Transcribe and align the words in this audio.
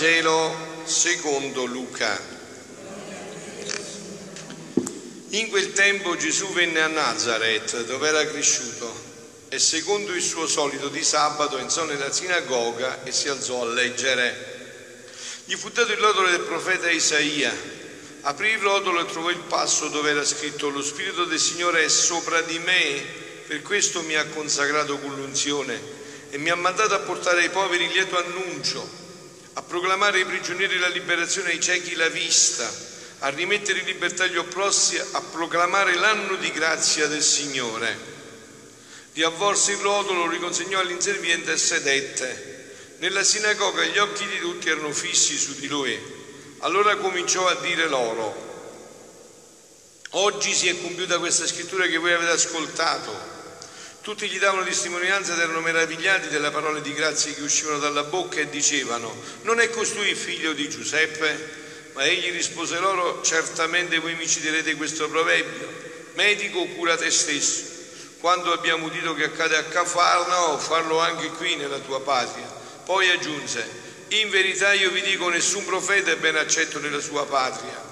Vangelo 0.00 0.56
secondo 0.84 1.66
Luca. 1.66 2.18
In 5.28 5.50
quel 5.50 5.74
tempo 5.74 6.16
Gesù 6.16 6.50
venne 6.54 6.80
a 6.80 6.86
Nazareth, 6.86 7.84
dove 7.84 8.08
era 8.08 8.24
cresciuto, 8.24 8.90
e 9.50 9.58
secondo 9.58 10.14
il 10.14 10.22
suo 10.22 10.46
solito 10.46 10.88
di 10.88 11.04
sabato 11.04 11.58
entrò 11.58 11.84
nella 11.84 12.10
sinagoga 12.10 13.04
e 13.04 13.12
si 13.12 13.28
alzò 13.28 13.60
a 13.60 13.66
leggere. 13.74 15.02
Gli 15.44 15.54
fu 15.54 15.68
dato 15.68 15.92
il 15.92 15.98
rotolo 15.98 16.30
del 16.30 16.40
profeta 16.40 16.88
Isaia. 16.88 17.54
Aprì 18.22 18.52
il 18.52 18.58
rotolo 18.58 19.02
e 19.02 19.04
trovò 19.04 19.28
il 19.28 19.44
passo 19.48 19.88
dove 19.88 20.12
era 20.12 20.24
scritto: 20.24 20.70
Lo 20.70 20.82
Spirito 20.82 21.26
del 21.26 21.38
Signore 21.38 21.84
è 21.84 21.88
sopra 21.90 22.40
di 22.40 22.58
me, 22.58 23.04
per 23.46 23.60
questo 23.60 24.00
mi 24.00 24.14
ha 24.14 24.24
consacrato 24.24 24.98
con 24.98 25.14
l'unzione 25.14 25.78
e 26.30 26.38
mi 26.38 26.48
ha 26.48 26.56
mandato 26.56 26.94
a 26.94 27.00
portare 27.00 27.42
ai 27.42 27.50
poveri 27.50 27.86
lieto 27.88 28.16
annuncio, 28.16 29.08
a 29.54 29.62
proclamare 29.62 30.18
ai 30.18 30.24
prigionieri 30.24 30.78
la 30.78 30.88
liberazione, 30.88 31.50
ai 31.50 31.60
ciechi 31.60 31.94
la 31.94 32.08
vista, 32.08 32.70
a 33.20 33.28
rimettere 33.28 33.80
in 33.80 33.86
libertà 33.86 34.26
gli 34.26 34.36
opprossi, 34.36 34.98
a 34.98 35.20
proclamare 35.20 35.94
l'anno 35.96 36.36
di 36.36 36.50
grazia 36.52 37.06
del 37.06 37.22
Signore. 37.22 38.08
Riavvolse 39.12 39.72
il 39.72 39.78
rotolo, 39.78 40.24
lo 40.24 40.30
riconsegnò 40.30 40.78
all'inserviente 40.78 41.52
e 41.52 41.56
sedette. 41.56 42.48
Nella 42.98 43.24
sinagoga 43.24 43.82
gli 43.84 43.98
occhi 43.98 44.26
di 44.26 44.38
tutti 44.38 44.68
erano 44.68 44.92
fissi 44.92 45.36
su 45.36 45.54
di 45.54 45.66
lui. 45.66 45.98
Allora 46.58 46.96
cominciò 46.96 47.48
a 47.48 47.54
dire 47.56 47.88
loro, 47.88 48.48
oggi 50.10 50.54
si 50.54 50.68
è 50.68 50.80
compiuta 50.80 51.18
questa 51.18 51.46
scrittura 51.46 51.86
che 51.86 51.96
voi 51.96 52.12
avete 52.12 52.32
ascoltato. 52.32 53.29
Tutti 54.02 54.26
gli 54.30 54.38
davano 54.38 54.64
testimonianza 54.64 55.34
ed 55.34 55.40
erano 55.40 55.60
meravigliati 55.60 56.28
delle 56.28 56.50
parole 56.50 56.80
di 56.80 56.94
grazia 56.94 57.34
che 57.34 57.42
uscivano 57.42 57.78
dalla 57.78 58.02
bocca 58.02 58.40
e 58.40 58.48
dicevano, 58.48 59.14
non 59.42 59.60
è 59.60 59.68
costui 59.68 60.08
il 60.08 60.16
figlio 60.16 60.54
di 60.54 60.70
Giuseppe? 60.70 61.58
Ma 61.92 62.06
egli 62.06 62.30
rispose 62.30 62.78
loro, 62.78 63.20
certamente 63.20 63.98
voi 63.98 64.14
mi 64.14 64.26
citerete 64.26 64.74
questo 64.76 65.06
proverbio, 65.10 65.68
medico 66.14 66.64
cura 66.68 66.96
te 66.96 67.10
stesso. 67.10 67.62
Quando 68.20 68.54
abbiamo 68.54 68.86
udito 68.86 69.12
che 69.12 69.24
accade 69.24 69.56
a 69.56 69.64
Cafarnao, 69.64 70.58
farlo 70.58 70.98
anche 70.98 71.28
qui 71.32 71.56
nella 71.56 71.78
tua 71.78 72.00
patria. 72.00 72.50
Poi 72.84 73.10
aggiunse, 73.10 73.68
in 74.08 74.30
verità 74.30 74.72
io 74.72 74.90
vi 74.90 75.02
dico, 75.02 75.28
nessun 75.28 75.66
profeta 75.66 76.10
è 76.10 76.16
ben 76.16 76.36
accetto 76.36 76.78
nella 76.78 77.00
sua 77.00 77.26
patria. 77.26 77.88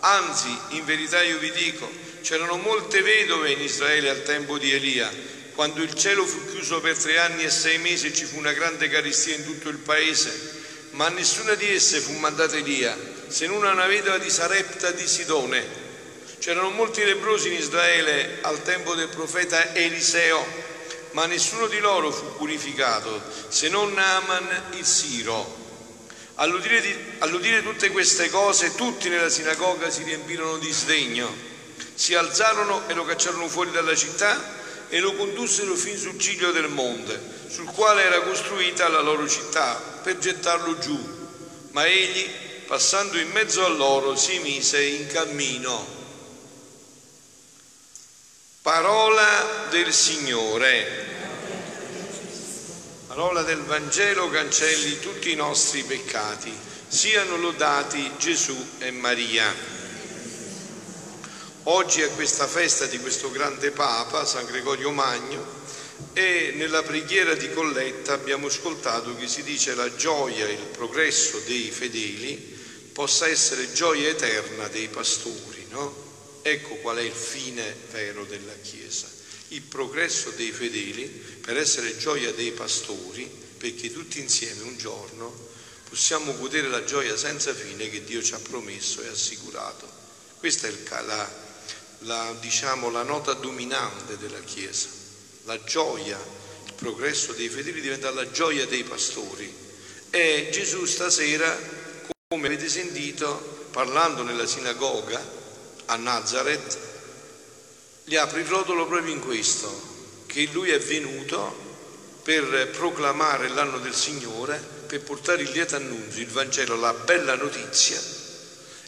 Anzi, 0.00 0.54
in 0.70 0.84
verità 0.84 1.22
io 1.22 1.38
vi 1.38 1.50
dico, 1.50 1.90
c'erano 2.20 2.58
molte 2.58 3.00
vedove 3.00 3.52
in 3.52 3.62
Israele 3.62 4.10
al 4.10 4.22
tempo 4.22 4.58
di 4.58 4.70
Elia 4.70 5.34
quando 5.56 5.82
il 5.82 5.94
cielo 5.94 6.26
fu 6.26 6.44
chiuso 6.50 6.80
per 6.80 6.98
tre 6.98 7.18
anni 7.18 7.42
e 7.42 7.50
sei 7.50 7.78
mesi 7.78 8.14
ci 8.14 8.26
fu 8.26 8.36
una 8.36 8.52
grande 8.52 8.90
carestia 8.90 9.34
in 9.34 9.42
tutto 9.42 9.70
il 9.70 9.78
paese, 9.78 10.30
ma 10.90 11.08
nessuna 11.08 11.54
di 11.54 11.74
esse 11.74 11.98
fu 11.98 12.12
mandata 12.12 12.56
Elia, 12.56 12.94
se 13.26 13.46
non 13.46 13.64
una 13.64 13.86
vedova 13.86 14.18
di 14.18 14.28
Sarepta 14.28 14.90
di 14.90 15.08
Sidone. 15.08 15.84
C'erano 16.38 16.68
molti 16.68 17.02
lebrosi 17.02 17.48
in 17.48 17.54
Israele 17.54 18.40
al 18.42 18.62
tempo 18.64 18.94
del 18.94 19.08
profeta 19.08 19.74
Eliseo, 19.74 20.44
ma 21.12 21.24
nessuno 21.24 21.68
di 21.68 21.78
loro 21.78 22.12
fu 22.12 22.36
purificato, 22.36 23.18
se 23.48 23.70
non 23.70 23.94
Naaman 23.94 24.64
il 24.72 24.84
Siro. 24.84 25.64
All'udire, 26.34 26.82
di, 26.82 26.94
all'udire 27.20 27.62
tutte 27.62 27.90
queste 27.90 28.28
cose, 28.28 28.74
tutti 28.74 29.08
nella 29.08 29.30
sinagoga 29.30 29.88
si 29.88 30.02
riempirono 30.02 30.58
di 30.58 30.70
sdegno. 30.70 31.34
Si 31.94 32.14
alzarono 32.14 32.86
e 32.88 32.92
lo 32.92 33.06
cacciarono 33.06 33.48
fuori 33.48 33.70
dalla 33.70 33.96
città 33.96 34.64
e 34.88 35.00
lo 35.00 35.14
condussero 35.14 35.74
fin 35.74 35.96
sul 35.96 36.18
ciglio 36.18 36.50
del 36.52 36.68
monte, 36.68 37.20
sul 37.48 37.66
quale 37.66 38.04
era 38.04 38.22
costruita 38.22 38.88
la 38.88 39.00
loro 39.00 39.28
città, 39.28 39.74
per 40.02 40.18
gettarlo 40.18 40.78
giù. 40.78 40.98
Ma 41.72 41.86
egli, 41.86 42.28
passando 42.66 43.18
in 43.18 43.30
mezzo 43.30 43.64
a 43.64 43.68
loro, 43.68 44.16
si 44.16 44.38
mise 44.38 44.82
in 44.82 45.06
cammino. 45.06 45.94
Parola 48.62 49.66
del 49.70 49.92
Signore. 49.92 51.04
Parola 53.06 53.42
del 53.42 53.62
Vangelo 53.62 54.28
cancelli 54.28 54.98
tutti 54.98 55.30
i 55.30 55.36
nostri 55.36 55.82
peccati. 55.84 56.52
Siano 56.88 57.36
lodati 57.36 58.10
Gesù 58.18 58.56
e 58.78 58.90
Maria. 58.90 59.75
Oggi 61.68 62.00
è 62.00 62.14
questa 62.14 62.46
festa 62.46 62.86
di 62.86 63.00
questo 63.00 63.28
grande 63.32 63.72
Papa, 63.72 64.24
San 64.24 64.44
Gregorio 64.44 64.92
Magno, 64.92 65.44
e 66.12 66.52
nella 66.54 66.84
preghiera 66.84 67.34
di 67.34 67.50
colletta 67.50 68.12
abbiamo 68.12 68.46
ascoltato 68.46 69.16
che 69.16 69.26
si 69.26 69.42
dice 69.42 69.74
la 69.74 69.92
gioia 69.96 70.46
e 70.46 70.52
il 70.52 70.66
progresso 70.66 71.40
dei 71.40 71.72
fedeli 71.72 72.36
possa 72.92 73.26
essere 73.26 73.72
gioia 73.72 74.10
eterna 74.10 74.68
dei 74.68 74.86
pastori, 74.86 75.66
no? 75.70 76.38
Ecco 76.42 76.76
qual 76.76 76.98
è 76.98 77.02
il 77.02 77.10
fine 77.10 77.74
vero 77.90 78.24
della 78.24 78.54
Chiesa, 78.62 79.08
il 79.48 79.62
progresso 79.62 80.30
dei 80.36 80.52
fedeli 80.52 81.04
per 81.40 81.56
essere 81.56 81.96
gioia 81.98 82.32
dei 82.32 82.52
pastori, 82.52 83.28
perché 83.58 83.92
tutti 83.92 84.20
insieme 84.20 84.62
un 84.62 84.78
giorno 84.78 85.34
possiamo 85.88 86.32
godere 86.36 86.68
la 86.68 86.84
gioia 86.84 87.16
senza 87.16 87.52
fine 87.52 87.90
che 87.90 88.04
Dio 88.04 88.22
ci 88.22 88.34
ha 88.34 88.38
promesso 88.38 89.02
e 89.02 89.08
assicurato. 89.08 90.04
Questa 90.38 90.68
è 90.68 90.70
la 91.04 91.44
la, 92.00 92.34
diciamo, 92.40 92.90
la 92.90 93.02
nota 93.02 93.32
dominante 93.34 94.16
della 94.18 94.40
Chiesa. 94.40 94.88
La 95.44 95.62
gioia, 95.64 96.18
il 96.66 96.72
progresso 96.74 97.32
dei 97.32 97.48
fedeli 97.48 97.80
diventa 97.80 98.10
la 98.10 98.30
gioia 98.30 98.66
dei 98.66 98.84
pastori. 98.84 99.52
E 100.10 100.48
Gesù 100.52 100.84
stasera, 100.84 101.56
come 102.28 102.46
avete 102.46 102.68
sentito, 102.68 103.68
parlando 103.70 104.22
nella 104.22 104.46
sinagoga 104.46 105.22
a 105.86 105.96
Nazareth, 105.96 106.78
gli 108.04 108.16
apre 108.16 108.40
il 108.40 108.46
rotolo 108.46 108.86
proprio 108.86 109.12
in 109.12 109.20
questo, 109.20 109.68
che 110.26 110.48
lui 110.52 110.70
è 110.70 110.78
venuto 110.78 111.64
per 112.22 112.70
proclamare 112.70 113.48
l'anno 113.48 113.78
del 113.78 113.94
Signore, 113.94 114.58
per 114.86 115.02
portare 115.02 115.42
il 115.42 115.50
lieto 115.50 115.76
annunzio, 115.76 116.22
il 116.22 116.28
Vangelo, 116.28 116.76
la 116.76 116.92
bella 116.92 117.36
notizia 117.36 118.00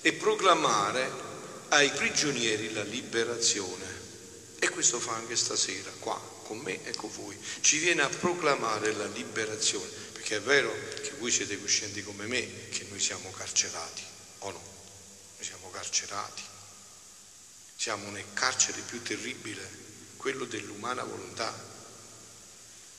e 0.00 0.12
proclamare 0.12 1.26
ai 1.70 1.90
prigionieri 1.90 2.72
la 2.72 2.82
liberazione. 2.82 3.96
E 4.58 4.68
questo 4.70 4.98
fa 4.98 5.14
anche 5.14 5.36
stasera, 5.36 5.90
qua, 5.98 6.20
con 6.42 6.58
me 6.58 6.82
e 6.84 6.94
con 6.94 7.10
voi. 7.12 7.38
Ci 7.60 7.78
viene 7.78 8.02
a 8.02 8.08
proclamare 8.08 8.92
la 8.92 9.06
liberazione, 9.06 9.88
perché 10.12 10.36
è 10.36 10.40
vero 10.40 10.72
che 11.02 11.12
voi 11.18 11.30
siete 11.30 11.60
coscienti 11.60 12.02
come 12.02 12.26
me 12.26 12.68
che 12.70 12.86
noi 12.88 12.98
siamo 12.98 13.30
carcerati, 13.30 14.02
o 14.38 14.50
no? 14.50 14.62
Noi 15.36 15.44
siamo 15.44 15.70
carcerati. 15.70 16.42
Siamo 17.76 18.10
nel 18.10 18.24
carcere 18.32 18.80
più 18.80 19.00
terribile, 19.02 19.62
quello 20.16 20.44
dell'umana 20.44 21.04
volontà. 21.04 21.66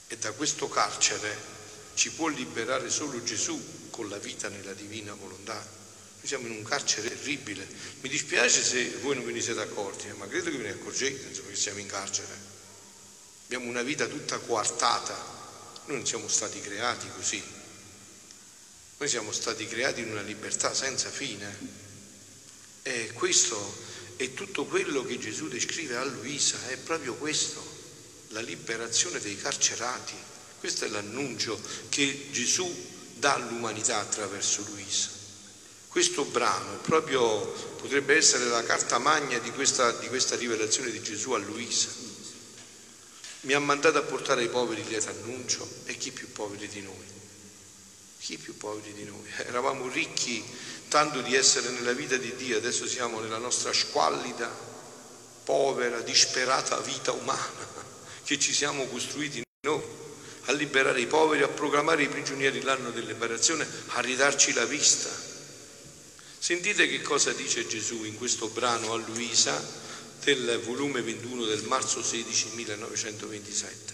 E 0.07 0.18
da 0.18 0.31
questo 0.31 0.69
carcere 0.69 1.36
ci 1.96 2.12
può 2.12 2.28
liberare 2.28 2.90
solo 2.90 3.22
Gesù 3.22 3.90
con 3.90 4.07
la 4.07 4.18
vita 4.18 4.47
nella 4.47 4.74
divina 4.74 5.13
volontà. 5.13 5.79
Noi 6.19 6.27
siamo 6.27 6.48
in 6.48 6.54
un 6.54 6.63
carcere 6.63 7.07
terribile. 7.07 7.66
Mi 8.01 8.10
dispiace 8.10 8.62
se 8.62 8.89
voi 9.01 9.16
non 9.16 9.25
ve 9.25 9.31
ne 9.31 9.39
siete 9.39 9.62
accorti, 9.62 10.07
eh, 10.07 10.13
ma 10.13 10.27
credo 10.27 10.51
che 10.51 10.57
ve 10.57 10.63
ne 10.63 10.71
accorgete 10.71 11.27
insomma, 11.27 11.50
che 11.50 11.56
siamo 11.56 11.80
in 11.80 11.88
carcere. 11.88 12.48
Abbiamo 13.45 13.69
una 13.69 13.83
vita 13.83 14.06
tutta 14.06 14.38
coartata. 14.38 15.16
Noi 15.86 15.98
non 15.98 16.06
siamo 16.06 16.27
stati 16.27 16.60
creati 16.60 17.07
così. 17.16 17.42
Noi 18.98 19.07
siamo 19.07 19.31
stati 19.31 19.66
creati 19.66 20.01
in 20.01 20.12
una 20.12 20.21
libertà 20.21 20.74
senza 20.74 21.10
fine. 21.10 21.88
E 22.83 23.12
questo 23.13 23.77
è 24.18 24.33
tutto 24.33 24.65
quello 24.65 25.06
che 25.06 25.18
Gesù 25.18 25.48
descrive 25.48 25.95
a 25.95 26.04
Luisa, 26.04 26.57
è 26.68 26.75
proprio 26.75 27.15
questo, 27.15 27.63
la 28.30 28.42
liberazione 28.42 29.22
dei 29.22 29.38
carcerati. 29.38 30.15
Questo 30.60 30.83
è 30.83 30.89
l'annuncio 30.89 31.57
che 31.88 32.27
Gesù 32.31 32.69
dà 33.15 33.36
all'umanità 33.36 34.00
attraverso 34.00 34.65
Luisa. 34.68 35.19
Questo 36.00 36.24
brano 36.24 36.78
proprio 36.78 37.42
potrebbe 37.75 38.16
essere 38.16 38.46
la 38.46 38.63
carta 38.63 39.00
magna 39.00 39.38
di 39.40 39.51
questa, 39.51 39.92
di 39.92 40.07
questa 40.07 40.38
rivelazione 40.38 40.92
di 40.92 41.01
Gesù 41.01 41.31
a 41.31 41.38
Luisa. 41.40 41.90
Mi 43.42 43.51
ha 43.51 43.60
mandato 43.60 43.98
a 43.98 44.04
portare 44.04 44.40
ai 44.40 44.48
poveri 44.48 44.80
il 44.80 44.88
lieto 44.88 45.10
annuncio 45.10 45.68
e 45.84 45.98
chi 45.98 46.12
più 46.12 46.31
poveri 46.31 46.69
di 46.69 46.81
noi? 46.84 47.06
Chi 48.18 48.38
più 48.38 48.56
poveri 48.56 48.94
di 48.94 49.04
noi? 49.04 49.30
Eravamo 49.46 49.90
ricchi 49.90 50.42
tanto 50.88 51.19
di 51.19 51.36
essere 51.36 51.68
nella 51.72 51.92
vita 51.92 52.16
di 52.16 52.34
Dio, 52.38 52.56
adesso 52.56 52.88
siamo 52.88 53.19
nella 53.19 53.38
nostra 53.38 53.74
squallida, 53.74 54.50
povera, 55.44 56.00
disperata 56.00 56.80
vita 56.80 57.12
umana 57.12 57.68
che 58.24 58.40
ci 58.40 58.54
siamo 58.54 58.86
costruiti 58.86 59.42
noi 59.68 59.84
a 60.46 60.54
liberare 60.54 61.01
i 61.01 61.07
poveri, 61.07 61.44
a 61.44 61.50
proclamare 61.50 62.04
i 62.04 62.07
prigionieri 62.07 62.62
l'anno 62.62 62.90
della 62.92 63.07
liberazione, 63.07 63.68
a 63.88 64.00
ridarci 64.00 64.54
la 64.54 64.63
vista 64.63 65.30
Sentite 66.41 66.88
che 66.88 67.01
cosa 67.01 67.33
dice 67.33 67.68
Gesù 67.68 68.06
in 68.06 68.15
questo 68.15 68.47
brano 68.47 68.94
a 68.94 68.95
Luisa 68.95 69.62
del 70.24 70.62
volume 70.63 71.01
21 71.01 71.44
del 71.44 71.63
marzo 71.63 72.01
16 72.01 72.51
1927. 72.56 73.94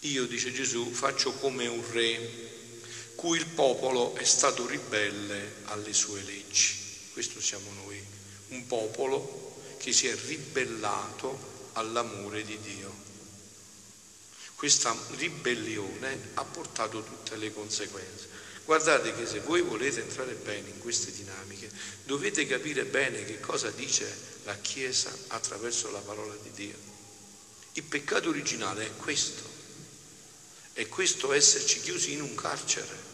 Io, 0.00 0.26
dice 0.26 0.52
Gesù, 0.52 0.92
faccio 0.92 1.32
come 1.32 1.66
un 1.66 1.82
re 1.92 2.52
cui 3.14 3.38
il 3.38 3.46
popolo 3.46 4.14
è 4.16 4.24
stato 4.24 4.66
ribelle 4.66 5.62
alle 5.64 5.94
sue 5.94 6.22
leggi. 6.22 6.74
Questo 7.14 7.40
siamo 7.40 7.72
noi, 7.84 7.98
un 8.48 8.66
popolo 8.66 9.62
che 9.78 9.94
si 9.94 10.06
è 10.06 10.14
ribellato 10.26 11.70
all'amore 11.72 12.44
di 12.44 12.58
Dio. 12.60 12.94
Questa 14.56 14.94
ribellione 15.16 16.32
ha 16.34 16.44
portato 16.44 17.02
tutte 17.02 17.36
le 17.36 17.50
conseguenze. 17.50 18.28
Guardate 18.64 19.14
che 19.14 19.26
se 19.26 19.40
voi 19.40 19.60
volete 19.60 20.00
entrare 20.00 20.32
bene 20.34 20.70
in 20.70 20.78
queste 20.78 21.12
dinamiche, 21.12 21.70
dovete 22.04 22.46
capire 22.46 22.84
bene 22.84 23.24
che 23.24 23.38
cosa 23.38 23.70
dice 23.70 24.10
la 24.44 24.56
Chiesa 24.56 25.14
attraverso 25.28 25.90
la 25.90 25.98
parola 25.98 26.34
di 26.42 26.50
Dio. 26.52 26.76
Il 27.74 27.82
peccato 27.82 28.30
originale 28.30 28.86
è 28.86 28.96
questo, 28.96 29.42
è 30.72 30.88
questo 30.88 31.32
esserci 31.32 31.80
chiusi 31.80 32.12
in 32.12 32.22
un 32.22 32.34
carcere. 32.34 33.12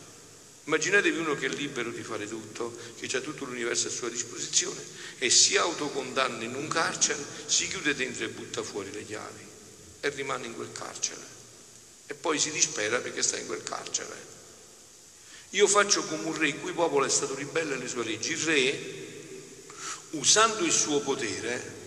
Immaginatevi 0.64 1.18
uno 1.18 1.34
che 1.34 1.46
è 1.46 1.48
libero 1.48 1.90
di 1.90 2.02
fare 2.02 2.28
tutto, 2.28 2.76
che 2.96 3.16
ha 3.16 3.20
tutto 3.20 3.44
l'universo 3.44 3.88
a 3.88 3.90
sua 3.90 4.08
disposizione 4.08 4.80
e 5.18 5.30
si 5.30 5.56
autocondanna 5.56 6.44
in 6.44 6.54
un 6.54 6.68
carcere, 6.68 7.24
si 7.46 7.66
chiude 7.66 7.96
dentro 7.96 8.24
e 8.24 8.28
butta 8.28 8.62
fuori 8.62 8.92
le 8.92 9.04
chiavi 9.04 9.44
e 10.00 10.08
rimane 10.10 10.46
in 10.46 10.54
quel 10.54 10.70
carcere. 10.70 11.26
E 12.06 12.14
poi 12.14 12.38
si 12.38 12.52
dispera 12.52 13.00
perché 13.00 13.22
sta 13.22 13.36
in 13.36 13.46
quel 13.46 13.64
carcere. 13.64 14.38
Io 15.50 15.66
faccio 15.66 16.04
come 16.04 16.24
un 16.24 16.38
re 16.38 16.48
il 16.48 16.60
cui 16.60 16.72
popolo 16.72 17.04
è 17.04 17.08
stato 17.08 17.34
ribelle 17.34 17.74
alle 17.74 17.88
sue 17.88 18.04
leggi. 18.04 18.32
Il 18.32 18.38
re, 18.38 18.98
usando 20.10 20.64
il 20.64 20.70
suo 20.70 21.00
potere, 21.00 21.78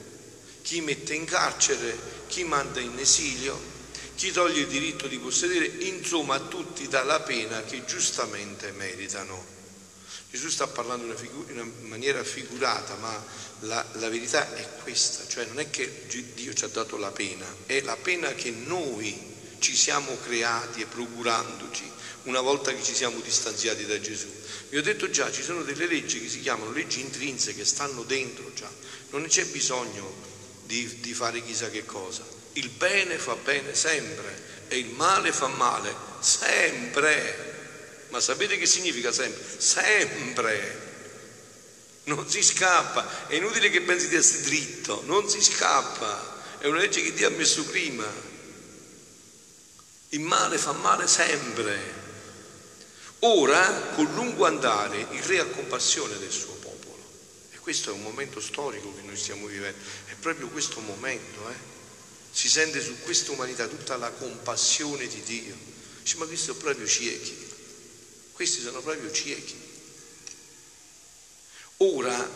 chi 0.62 0.82
mette 0.82 1.14
in 1.14 1.24
carcere, 1.24 1.98
chi 2.28 2.44
manda 2.44 2.82
in 2.82 2.98
esilio, 3.00 3.72
chi 4.16 4.32
toglie 4.32 4.62
il 4.62 4.68
diritto 4.68 5.08
di 5.08 5.18
possedere, 5.18 5.66
insomma 5.66 6.36
a 6.36 6.40
tutti 6.40 6.88
dà 6.90 7.04
la 7.04 7.22
pena 7.22 7.64
che 7.64 7.86
giustamente 7.86 8.72
meritano. 8.72 9.52
Gesù 10.30 10.50
sta 10.50 10.68
parlando 10.68 11.06
in 11.06 11.30
una, 11.32 11.62
una 11.62 11.72
maniera 11.82 12.24
figurata, 12.24 12.96
ma 12.96 13.24
la, 13.62 13.86
la, 13.94 14.10
verità 14.10 14.54
è 14.56 14.68
questa, 14.82 15.26
cioè 15.28 15.46
non 15.46 15.60
è 15.60 15.70
che 15.70 16.06
Dio 16.34 16.54
ci 16.54 16.66
ha 16.66 16.70
dato 16.70 16.98
la 16.98 17.12
pena, 17.12 17.46
è 17.66 17.82
la 17.82 17.96
pena 17.96 18.34
che 18.34 18.50
noi 18.50 19.32
ci 19.60 19.76
siamo 19.76 20.18
creati 20.26 20.82
e 20.82 20.86
procurandoci 20.86 21.92
una 22.24 22.42
volta 22.42 22.74
che 22.74 22.84
ci 22.84 22.94
siamo 22.94 23.20
distanziati 23.20 23.86
da 23.86 24.00
Gesù. 24.00 24.28
Vi 24.70 24.78
ho 24.78 24.82
detto 24.82 25.10
già, 25.10 25.32
ci 25.32 25.44
sono 25.44 25.64
delle 25.64 25.88
leggi 25.88 26.22
che 26.22 26.30
si 26.30 26.40
chiamano 26.42 26.72
leggi 26.72 27.02
intrinseche, 27.02 27.66
stanno 27.66 28.04
dentro 28.04 28.52
già, 28.54 28.70
non 29.10 29.26
c'è 29.28 29.46
bisogno 29.46 30.12
di, 30.66 31.00
di 31.00 31.14
fare 31.14 31.44
chissà 31.44 31.70
che 31.70 31.86
cosa. 31.86 32.26
Il 32.54 32.70
bene 32.70 33.18
fa 33.18 33.36
bene 33.36 33.74
sempre 33.76 34.66
e 34.68 34.78
il 34.78 34.90
male 34.90 35.32
fa 35.32 35.48
male 35.48 35.94
sempre. 36.20 37.52
Ma 38.10 38.20
sapete 38.20 38.58
che 38.58 38.66
significa 38.66 39.12
sempre? 39.12 39.44
Sempre. 39.58 40.92
Non 42.06 42.30
si 42.30 42.44
scappa, 42.44 43.28
è 43.28 43.36
inutile 43.36 43.70
che 43.70 43.82
pensi 43.82 44.08
di 44.08 44.16
essere 44.16 44.44
dritto, 44.44 45.04
non 45.06 45.30
si 45.30 45.42
scappa, 45.42 46.58
è 46.60 46.68
una 46.68 46.80
legge 46.80 47.02
che 47.02 47.14
Dio 47.14 47.28
ha 47.28 47.32
messo 47.32 47.64
prima. 47.64 48.06
Il 50.10 50.20
male 50.20 50.58
fa 50.58 50.74
male 50.74 51.08
sempre. 51.08 52.03
Ora, 53.26 53.92
col 53.96 54.12
lungo 54.12 54.46
andare, 54.46 55.08
il 55.12 55.24
re 55.24 55.40
ha 55.40 55.46
compassione 55.46 56.18
del 56.18 56.32
suo 56.32 56.56
popolo. 56.56 57.02
E 57.52 57.58
questo 57.60 57.90
è 57.90 57.94
un 57.94 58.02
momento 58.02 58.42
storico 58.42 58.94
che 58.94 59.02
noi 59.02 59.16
stiamo 59.16 59.48
vivendo. 59.48 59.78
È 60.08 60.14
proprio 60.16 60.50
questo 60.50 60.82
momento, 60.82 61.50
eh? 61.50 61.72
Si 62.32 62.50
sente 62.50 62.82
su 62.82 63.00
questa 63.00 63.32
umanità 63.32 63.68
tutta 63.68 63.96
la 63.96 64.12
compassione 64.12 65.08
di 65.08 65.22
Dio. 65.22 65.56
Dice, 66.02 66.18
ma 66.18 66.26
questi 66.26 66.48
sono 66.48 66.58
proprio 66.58 66.86
ciechi. 66.86 67.48
Questi 68.34 68.62
sono 68.62 68.82
proprio 68.82 69.10
ciechi. 69.10 69.56
Ora, 71.78 72.30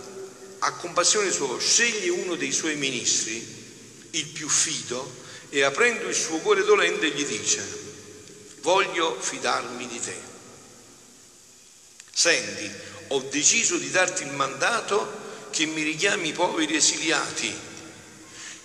ha 0.59 0.71
compassione 0.73 1.31
sua, 1.31 1.59
sceglie 1.59 2.09
uno 2.09 2.35
dei 2.35 2.53
suoi 2.53 2.77
ministri, 2.77 3.45
il 4.11 4.27
più 4.27 4.47
fido, 4.47 5.25
e 5.49 5.63
aprendo 5.63 6.07
il 6.07 6.15
suo 6.15 6.37
cuore 6.37 6.63
dolente 6.63 7.09
gli 7.09 7.25
dice, 7.25 7.61
voglio 8.61 9.19
fidarmi 9.19 9.85
di 9.85 9.99
te. 9.99 10.26
Senti, 12.17 12.67
ho 13.09 13.19
deciso 13.29 13.77
di 13.77 13.91
darti 13.91 14.23
il 14.23 14.31
mandato 14.31 15.47
che 15.51 15.67
mi 15.67 15.83
richiami 15.83 16.29
i 16.29 16.33
poveri 16.33 16.75
esiliati, 16.75 17.55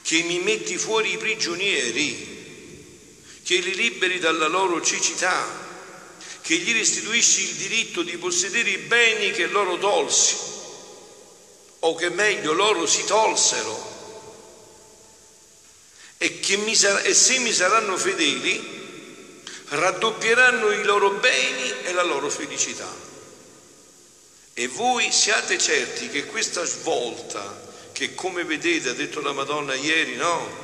che 0.01 0.23
mi 0.23 0.39
metti 0.39 0.79
fuori 0.79 1.13
i 1.13 1.19
prigionieri, 1.19 3.21
che 3.43 3.57
li 3.57 3.75
liberi 3.75 4.19
dalla 4.19 4.47
loro 4.47 4.81
cecità, 4.81 5.47
che 6.41 6.57
gli 6.57 6.73
restituisci 6.73 7.43
il 7.43 7.55
diritto 7.57 8.03
di 8.03 8.17
possedere 8.17 8.71
i 8.71 8.79
beni 8.79 9.33
che 9.33 9.47
loro 9.49 9.77
tolsi, 9.77 10.35
o 11.81 11.95
che 11.95 12.09
meglio 12.09 12.55
loro 12.55 12.87
si 12.87 13.05
tolsero, 13.05 13.91
e, 16.17 16.41
mi 16.57 16.75
sar- 16.75 17.05
e 17.05 17.13
se 17.13 17.39
mi 17.41 17.53
saranno 17.53 17.99
fedeli, 17.99 19.43
raddoppieranno 19.69 20.71
i 20.71 20.85
loro 20.85 21.11
beni 21.11 21.71
e 21.83 21.93
la 21.93 22.03
loro 22.03 22.31
felicità. 22.31 23.12
E 24.55 24.69
voi 24.69 25.11
siate 25.11 25.57
certi 25.57 26.09
che 26.09 26.27
questa 26.27 26.65
svolta, 26.65 27.71
che 27.93 28.15
come 28.15 28.45
vedete, 28.45 28.91
ha 28.91 28.95
detto 28.95 29.21
la 29.21 29.33
Madonna 29.33 29.75
ieri, 29.75 30.15
no? 30.17 30.61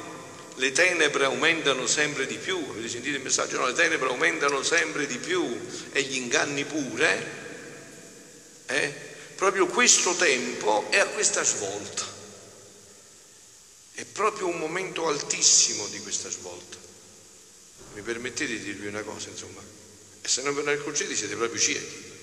Le 0.56 0.72
tenebre 0.72 1.24
aumentano 1.24 1.86
sempre 1.86 2.26
di 2.26 2.36
più, 2.36 2.62
avete 2.68 2.88
sentito 2.88 3.16
il 3.16 3.22
messaggio? 3.22 3.58
No, 3.58 3.66
le 3.66 3.72
tenebre 3.72 4.08
aumentano 4.08 4.62
sempre 4.62 5.06
di 5.06 5.16
più 5.16 5.58
e 5.92 6.02
gli 6.02 6.16
inganni 6.16 6.64
pure. 6.64 7.46
Eh? 8.66 8.94
Proprio 9.36 9.66
questo 9.66 10.14
tempo 10.16 10.90
è 10.90 10.98
a 10.98 11.06
questa 11.06 11.44
svolta. 11.44 12.04
È 13.94 14.04
proprio 14.04 14.48
un 14.48 14.58
momento 14.58 15.06
altissimo 15.06 15.86
di 15.86 16.00
questa 16.00 16.28
svolta. 16.28 16.76
Mi 17.94 18.02
permettete 18.02 18.52
di 18.52 18.62
dirvi 18.62 18.88
una 18.88 19.02
cosa, 19.02 19.28
insomma? 19.30 19.62
E 20.20 20.28
se 20.28 20.42
non 20.42 20.54
ve 20.54 20.62
ne 20.62 20.72
accorgete 20.72 21.14
siete 21.14 21.36
proprio 21.36 21.58
ciechi. 21.58 22.17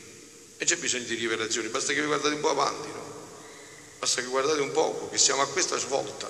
E 0.57 0.65
c'è 0.65 0.77
bisogno 0.77 1.03
di 1.03 1.15
rivelazioni, 1.15 1.67
basta 1.67 1.93
che 1.93 1.99
vi 1.99 2.07
guardate 2.07 2.35
un 2.35 2.41
po' 2.41 2.49
avanti, 2.49 2.87
no? 2.87 3.13
Basta 3.99 4.21
che 4.21 4.27
guardate 4.27 4.61
un 4.61 4.71
poco, 4.71 5.09
che 5.09 5.17
siamo 5.17 5.41
a 5.41 5.47
questa 5.47 5.77
svolta. 5.77 6.29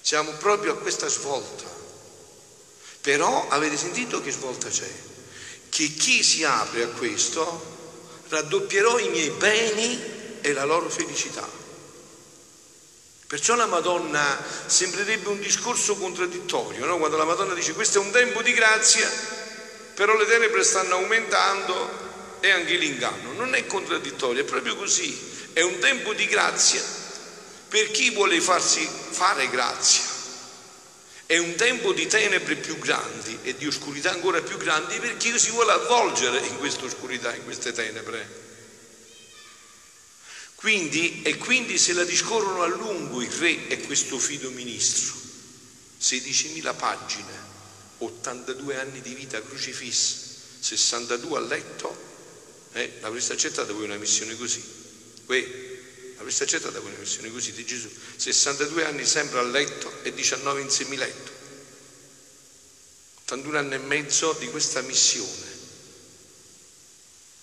Siamo 0.00 0.32
proprio 0.32 0.72
a 0.72 0.76
questa 0.76 1.08
svolta. 1.08 1.64
Però 3.00 3.48
avete 3.48 3.76
sentito 3.76 4.22
che 4.22 4.30
svolta 4.30 4.68
c'è? 4.68 4.90
Che 5.68 5.94
chi 5.94 6.22
si 6.22 6.44
apre 6.44 6.84
a 6.84 6.88
questo 6.88 7.72
raddoppierò 8.28 8.98
i 8.98 9.08
miei 9.08 9.30
beni 9.30 10.38
e 10.40 10.52
la 10.52 10.64
loro 10.64 10.88
felicità. 10.88 11.46
Perciò 13.26 13.56
la 13.56 13.66
Madonna 13.66 14.38
sembrerebbe 14.66 15.28
un 15.28 15.40
discorso 15.40 15.96
contraddittorio, 15.96 16.84
no? 16.84 16.98
quando 16.98 17.16
la 17.16 17.24
Madonna 17.24 17.54
dice 17.54 17.72
questo 17.72 17.98
è 17.98 18.00
un 18.02 18.10
tempo 18.10 18.42
di 18.42 18.52
grazia, 18.52 19.10
però 19.94 20.16
le 20.16 20.26
tenebre 20.26 20.62
stanno 20.62 20.94
aumentando 20.94 22.03
e 22.44 22.50
anche 22.50 22.76
l'inganno. 22.76 23.32
Non 23.32 23.54
è 23.54 23.66
contraddittorio, 23.66 24.42
è 24.42 24.44
proprio 24.44 24.76
così. 24.76 25.32
È 25.52 25.62
un 25.62 25.78
tempo 25.78 26.12
di 26.12 26.26
grazia 26.26 26.82
per 27.68 27.90
chi 27.90 28.10
vuole 28.10 28.40
farsi 28.40 28.86
fare 28.86 29.48
grazia. 29.48 30.12
È 31.26 31.38
un 31.38 31.54
tempo 31.54 31.92
di 31.92 32.06
tenebre 32.06 32.56
più 32.56 32.78
grandi 32.78 33.38
e 33.42 33.56
di 33.56 33.66
oscurità 33.66 34.10
ancora 34.10 34.42
più 34.42 34.58
grandi 34.58 34.98
per 34.98 35.16
chi 35.16 35.36
si 35.38 35.50
vuole 35.50 35.72
avvolgere 35.72 36.38
in 36.46 36.58
questa 36.58 36.84
oscurità, 36.84 37.34
in 37.34 37.44
queste 37.44 37.72
tenebre. 37.72 38.42
Quindi, 40.56 41.22
e 41.22 41.36
quindi 41.36 41.78
se 41.78 41.92
la 41.92 42.04
discorrono 42.04 42.62
a 42.62 42.66
lungo 42.66 43.22
il 43.22 43.30
re 43.30 43.68
e 43.68 43.80
questo 43.82 44.18
fido 44.18 44.50
ministro, 44.50 45.14
16.000 46.00 46.76
pagine, 46.76 47.32
82 47.98 48.78
anni 48.78 49.00
di 49.00 49.14
vita 49.14 49.42
crocifissa, 49.42 50.16
62 50.60 51.36
a 51.36 51.40
letto, 51.40 52.13
eh, 52.74 52.92
l'avreste 53.00 53.32
accettata 53.34 53.72
voi 53.72 53.84
una 53.84 53.96
missione 53.96 54.36
così? 54.36 54.62
Voi 55.26 55.46
avreste 56.16 56.42
accettata 56.42 56.80
voi 56.80 56.90
una 56.90 56.98
missione 56.98 57.30
così 57.30 57.52
di 57.52 57.64
Gesù? 57.64 57.88
62 58.16 58.84
anni 58.84 59.06
sempre 59.06 59.38
a 59.38 59.42
letto 59.42 59.92
e 60.02 60.12
19 60.12 60.60
in 60.60 60.70
semiletto. 60.70 61.30
81 63.26 63.58
anni 63.58 63.74
e 63.74 63.78
mezzo 63.78 64.32
di 64.40 64.48
questa 64.50 64.80
missione. 64.80 65.52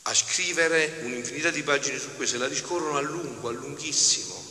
A 0.04 0.14
scrivere 0.14 1.00
un'infinità 1.04 1.50
di 1.50 1.64
pagine 1.64 1.98
su 1.98 2.10
se 2.26 2.38
la 2.38 2.50
discorrono 2.50 2.98
a 2.98 3.02
lungo, 3.02 3.48
a 3.48 3.52
lunghissimo. 3.52 4.50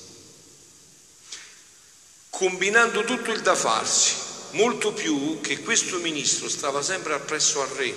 Combinando 2.30 3.04
tutto 3.04 3.32
il 3.32 3.42
da 3.42 3.54
farsi, 3.54 4.14
molto 4.52 4.94
più 4.94 5.40
che 5.42 5.60
questo 5.60 5.98
ministro 5.98 6.48
stava 6.48 6.80
sempre 6.80 7.12
appresso 7.12 7.60
al 7.60 7.68
re, 7.68 7.94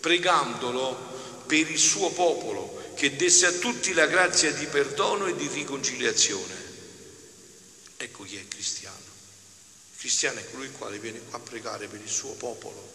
pregandolo 0.00 1.08
per 1.48 1.70
il 1.70 1.78
suo 1.78 2.10
popolo, 2.10 2.92
che 2.94 3.16
desse 3.16 3.46
a 3.46 3.52
tutti 3.52 3.94
la 3.94 4.06
grazia 4.06 4.52
di 4.52 4.66
perdono 4.66 5.26
e 5.26 5.34
di 5.34 5.48
riconciliazione. 5.48 6.54
Ecco 7.96 8.22
chi 8.24 8.36
è 8.36 8.46
cristiano. 8.46 9.06
cristiano 9.96 10.38
è 10.38 10.50
colui 10.50 10.66
il 10.66 10.72
quale 10.72 10.98
viene 10.98 11.20
qua 11.28 11.38
a 11.38 11.40
pregare 11.40 11.88
per 11.88 12.00
il 12.00 12.08
suo 12.08 12.34
popolo, 12.34 12.92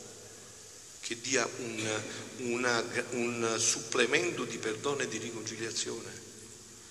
che 1.02 1.20
dia 1.20 1.50
un, 1.58 2.02
una, 2.38 2.86
un 3.12 3.56
supplemento 3.58 4.46
di 4.46 4.58
perdono 4.60 5.02
e 5.02 5.08
di 5.08 5.18
riconciliazione, 5.18 6.12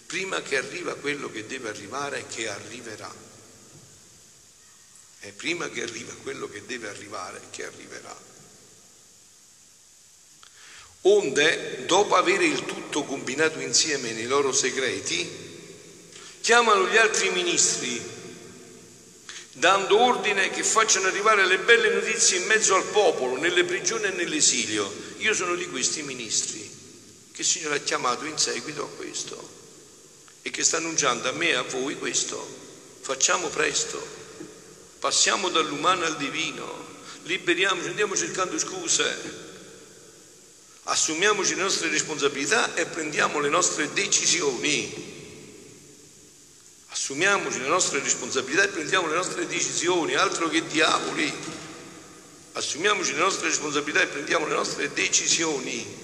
prima 0.06 0.42
che 0.42 0.56
arriva 0.56 0.96
quello 0.96 1.30
che 1.30 1.46
deve 1.46 1.68
arrivare 1.68 2.18
e 2.18 2.26
che 2.26 2.48
arriverà. 2.48 3.14
E 5.20 5.30
prima 5.30 5.68
che 5.70 5.82
arriva 5.82 6.12
quello 6.16 6.48
che 6.48 6.66
deve 6.66 6.88
arrivare 6.88 7.38
e 7.38 7.50
che 7.50 7.64
arriverà. 7.64 8.31
Onde, 11.04 11.84
dopo 11.86 12.14
avere 12.14 12.44
il 12.44 12.64
tutto 12.64 13.02
combinato 13.02 13.58
insieme 13.58 14.12
nei 14.12 14.26
loro 14.26 14.52
segreti, 14.52 15.28
chiamano 16.40 16.86
gli 16.88 16.96
altri 16.96 17.30
ministri, 17.30 18.00
dando 19.54 19.98
ordine 19.98 20.50
che 20.50 20.62
facciano 20.62 21.08
arrivare 21.08 21.44
le 21.44 21.58
belle 21.58 21.92
notizie 21.92 22.38
in 22.38 22.46
mezzo 22.46 22.76
al 22.76 22.84
popolo, 22.84 23.36
nelle 23.36 23.64
prigioni 23.64 24.04
e 24.04 24.10
nell'esilio. 24.10 24.92
Io 25.18 25.34
sono 25.34 25.56
di 25.56 25.68
questi 25.68 26.02
ministri 26.02 26.60
che 27.32 27.40
il 27.40 27.46
Signore 27.46 27.76
ha 27.76 27.80
chiamato 27.80 28.24
in 28.24 28.38
seguito 28.38 28.84
a 28.84 28.88
questo 28.88 29.50
e 30.42 30.50
che 30.50 30.62
sta 30.62 30.76
annunciando 30.76 31.28
a 31.28 31.32
me 31.32 31.48
e 31.48 31.54
a 31.54 31.62
voi 31.62 31.98
questo. 31.98 32.60
Facciamo 33.00 33.48
presto, 33.48 34.00
passiamo 35.00 35.48
dall'umano 35.48 36.04
al 36.04 36.16
divino, 36.16 36.86
liberiamoci, 37.24 37.88
andiamo 37.88 38.16
cercando 38.16 38.56
scuse 38.56 39.50
assumiamoci 40.84 41.54
le 41.54 41.62
nostre 41.62 41.88
responsabilità 41.88 42.74
e 42.74 42.86
prendiamo 42.86 43.38
le 43.38 43.48
nostre 43.48 43.92
decisioni. 43.92 45.10
Assumiamoci 46.88 47.60
le 47.60 47.68
nostre 47.68 48.00
responsabilità 48.00 48.64
e 48.64 48.68
prendiamo 48.68 49.06
le 49.06 49.14
nostre 49.14 49.46
decisioni, 49.46 50.14
altro 50.14 50.48
che 50.48 50.66
diavoli. 50.66 51.32
Assumiamoci 52.52 53.12
le 53.12 53.18
nostre 53.18 53.48
responsabilità 53.48 54.02
e 54.02 54.06
prendiamo 54.06 54.46
le 54.46 54.54
nostre 54.54 54.92
decisioni. 54.92 56.00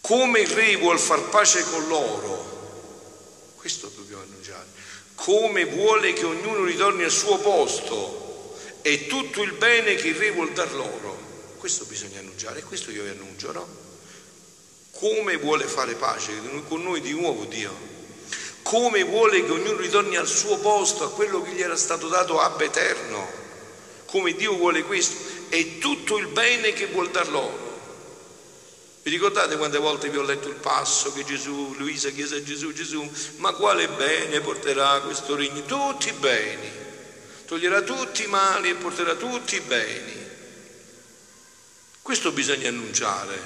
Come 0.00 0.40
il 0.40 0.48
re 0.48 0.76
vuol 0.76 0.98
far 0.98 1.28
pace 1.28 1.62
con 1.64 1.86
loro, 1.88 3.54
questo 3.56 3.90
dobbiamo 3.94 4.22
annunciare, 4.22 4.66
come 5.14 5.64
vuole 5.64 6.12
che 6.12 6.24
ognuno 6.24 6.64
ritorni 6.64 7.04
al 7.04 7.10
suo 7.10 7.38
posto 7.38 8.56
e 8.82 9.06
tutto 9.06 9.42
il 9.42 9.52
bene 9.52 9.94
che 9.94 10.08
il 10.08 10.14
re 10.14 10.30
vuol 10.30 10.52
dar 10.52 10.72
loro. 10.74 11.25
Questo 11.66 11.84
bisogna 11.86 12.20
annunciare 12.20 12.60
e 12.60 12.62
questo 12.62 12.92
io 12.92 13.02
vi 13.02 13.08
annuncio, 13.08 13.50
no? 13.50 13.66
Come 14.92 15.36
vuole 15.36 15.64
fare 15.64 15.94
pace 15.94 16.32
con 16.68 16.80
noi 16.80 17.00
di 17.00 17.10
nuovo 17.10 17.44
Dio? 17.44 17.76
Come 18.62 19.02
vuole 19.02 19.44
che 19.44 19.50
ognuno 19.50 19.76
ritorni 19.76 20.14
al 20.14 20.28
suo 20.28 20.58
posto, 20.58 21.02
a 21.02 21.10
quello 21.10 21.42
che 21.42 21.50
gli 21.50 21.60
era 21.60 21.74
stato 21.74 22.06
dato 22.06 22.38
ab 22.38 22.60
eterno? 22.60 23.28
Come 24.04 24.34
Dio 24.34 24.54
vuole 24.54 24.84
questo? 24.84 25.16
E 25.48 25.78
tutto 25.78 26.18
il 26.18 26.28
bene 26.28 26.72
che 26.72 26.86
vuol 26.86 27.10
dar 27.10 27.28
loro. 27.30 27.80
Vi 29.02 29.10
ricordate 29.10 29.56
quante 29.56 29.78
volte 29.78 30.08
vi 30.08 30.18
ho 30.18 30.22
letto 30.22 30.46
il 30.46 30.54
passo 30.54 31.12
che 31.12 31.24
Gesù, 31.24 31.74
Luisa 31.78 32.10
chiese 32.10 32.36
a 32.36 32.42
Gesù, 32.44 32.72
Gesù, 32.72 33.10
ma 33.38 33.50
quale 33.54 33.88
bene 33.88 34.40
porterà 34.40 35.00
questo 35.00 35.34
regno? 35.34 35.64
Tutti 35.64 36.10
i 36.10 36.12
beni. 36.12 36.70
Toglierà 37.44 37.82
tutti 37.82 38.22
i 38.22 38.28
mali 38.28 38.70
e 38.70 38.74
porterà 38.74 39.16
tutti 39.16 39.56
i 39.56 39.60
beni. 39.62 40.25
Questo 42.06 42.30
bisogna 42.30 42.68
annunciare. 42.68 43.36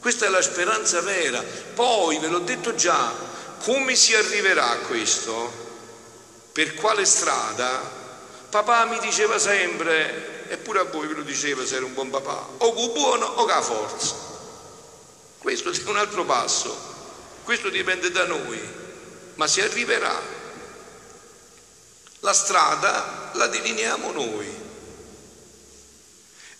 Questa 0.00 0.26
è 0.26 0.28
la 0.28 0.42
speranza 0.42 1.00
vera. 1.00 1.40
Poi, 1.74 2.18
ve 2.18 2.26
l'ho 2.26 2.40
detto 2.40 2.74
già, 2.74 3.14
come 3.62 3.94
si 3.94 4.16
arriverà 4.16 4.70
a 4.70 4.78
questo? 4.78 6.48
Per 6.50 6.74
quale 6.74 7.04
strada? 7.04 7.80
Papà 8.50 8.86
mi 8.86 8.98
diceva 8.98 9.38
sempre, 9.38 10.48
eppure 10.48 10.80
a 10.80 10.82
voi 10.82 11.06
ve 11.06 11.14
lo 11.14 11.22
diceva 11.22 11.64
se 11.64 11.76
era 11.76 11.84
un 11.84 11.94
buon 11.94 12.10
papà, 12.10 12.48
o 12.58 12.72
con 12.72 12.92
buono 12.94 13.26
o 13.26 13.46
con 13.46 13.62
forza. 13.62 14.14
Questo 15.38 15.70
è 15.70 15.78
un 15.86 15.96
altro 15.96 16.24
passo, 16.24 16.76
questo 17.44 17.68
dipende 17.68 18.10
da 18.10 18.26
noi, 18.26 18.60
ma 19.34 19.46
si 19.46 19.60
arriverà. 19.60 20.20
La 22.18 22.32
strada 22.32 23.30
la 23.34 23.46
delineiamo 23.46 24.10
noi. 24.10 24.63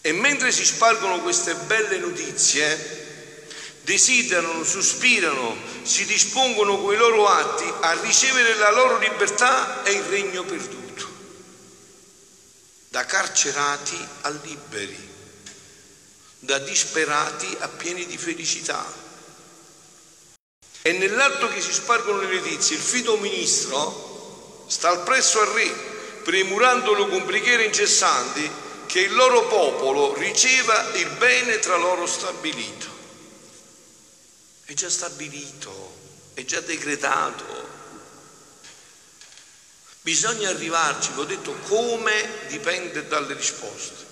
E 0.06 0.12
mentre 0.12 0.52
si 0.52 0.66
spargono 0.66 1.22
queste 1.22 1.54
belle 1.54 1.96
notizie, 1.96 2.76
desiderano, 3.80 4.62
sospirano, 4.62 5.56
si 5.82 6.04
dispongono 6.04 6.78
con 6.78 6.92
i 6.92 6.96
loro 6.98 7.26
atti 7.26 7.64
a 7.80 7.98
ricevere 8.02 8.54
la 8.56 8.70
loro 8.70 8.98
libertà 8.98 9.82
e 9.82 9.92
il 9.92 10.02
regno 10.02 10.44
perduto, 10.44 11.08
da 12.90 13.06
carcerati 13.06 13.96
a 14.20 14.28
liberi, 14.28 15.08
da 16.38 16.58
disperati 16.58 17.56
a 17.60 17.68
pieni 17.68 18.04
di 18.04 18.18
felicità. 18.18 18.84
E 20.82 20.92
nell'atto 20.92 21.48
che 21.48 21.62
si 21.62 21.72
spargono 21.72 22.18
le 22.18 22.40
notizie, 22.40 22.76
il 22.76 22.82
fido 22.82 23.16
ministro 23.16 24.66
sta 24.68 24.90
al 24.90 25.02
presso 25.02 25.40
al 25.40 25.46
re, 25.46 25.70
premurandolo 26.22 27.08
con 27.08 27.24
preghiere 27.24 27.64
incessanti 27.64 28.63
che 28.94 29.00
il 29.00 29.12
loro 29.12 29.48
popolo 29.48 30.14
riceva 30.14 30.94
il 30.94 31.08
bene 31.16 31.58
tra 31.58 31.76
loro 31.76 32.06
stabilito. 32.06 32.86
È 34.66 34.72
già 34.72 34.88
stabilito, 34.88 35.96
è 36.34 36.44
già 36.44 36.60
decretato. 36.60 37.44
Bisogna 40.00 40.48
arrivarci, 40.48 41.10
vi 41.10 41.18
ho 41.18 41.24
detto 41.24 41.54
come 41.66 42.46
dipende 42.46 43.08
dalle 43.08 43.34
risposte. 43.34 44.06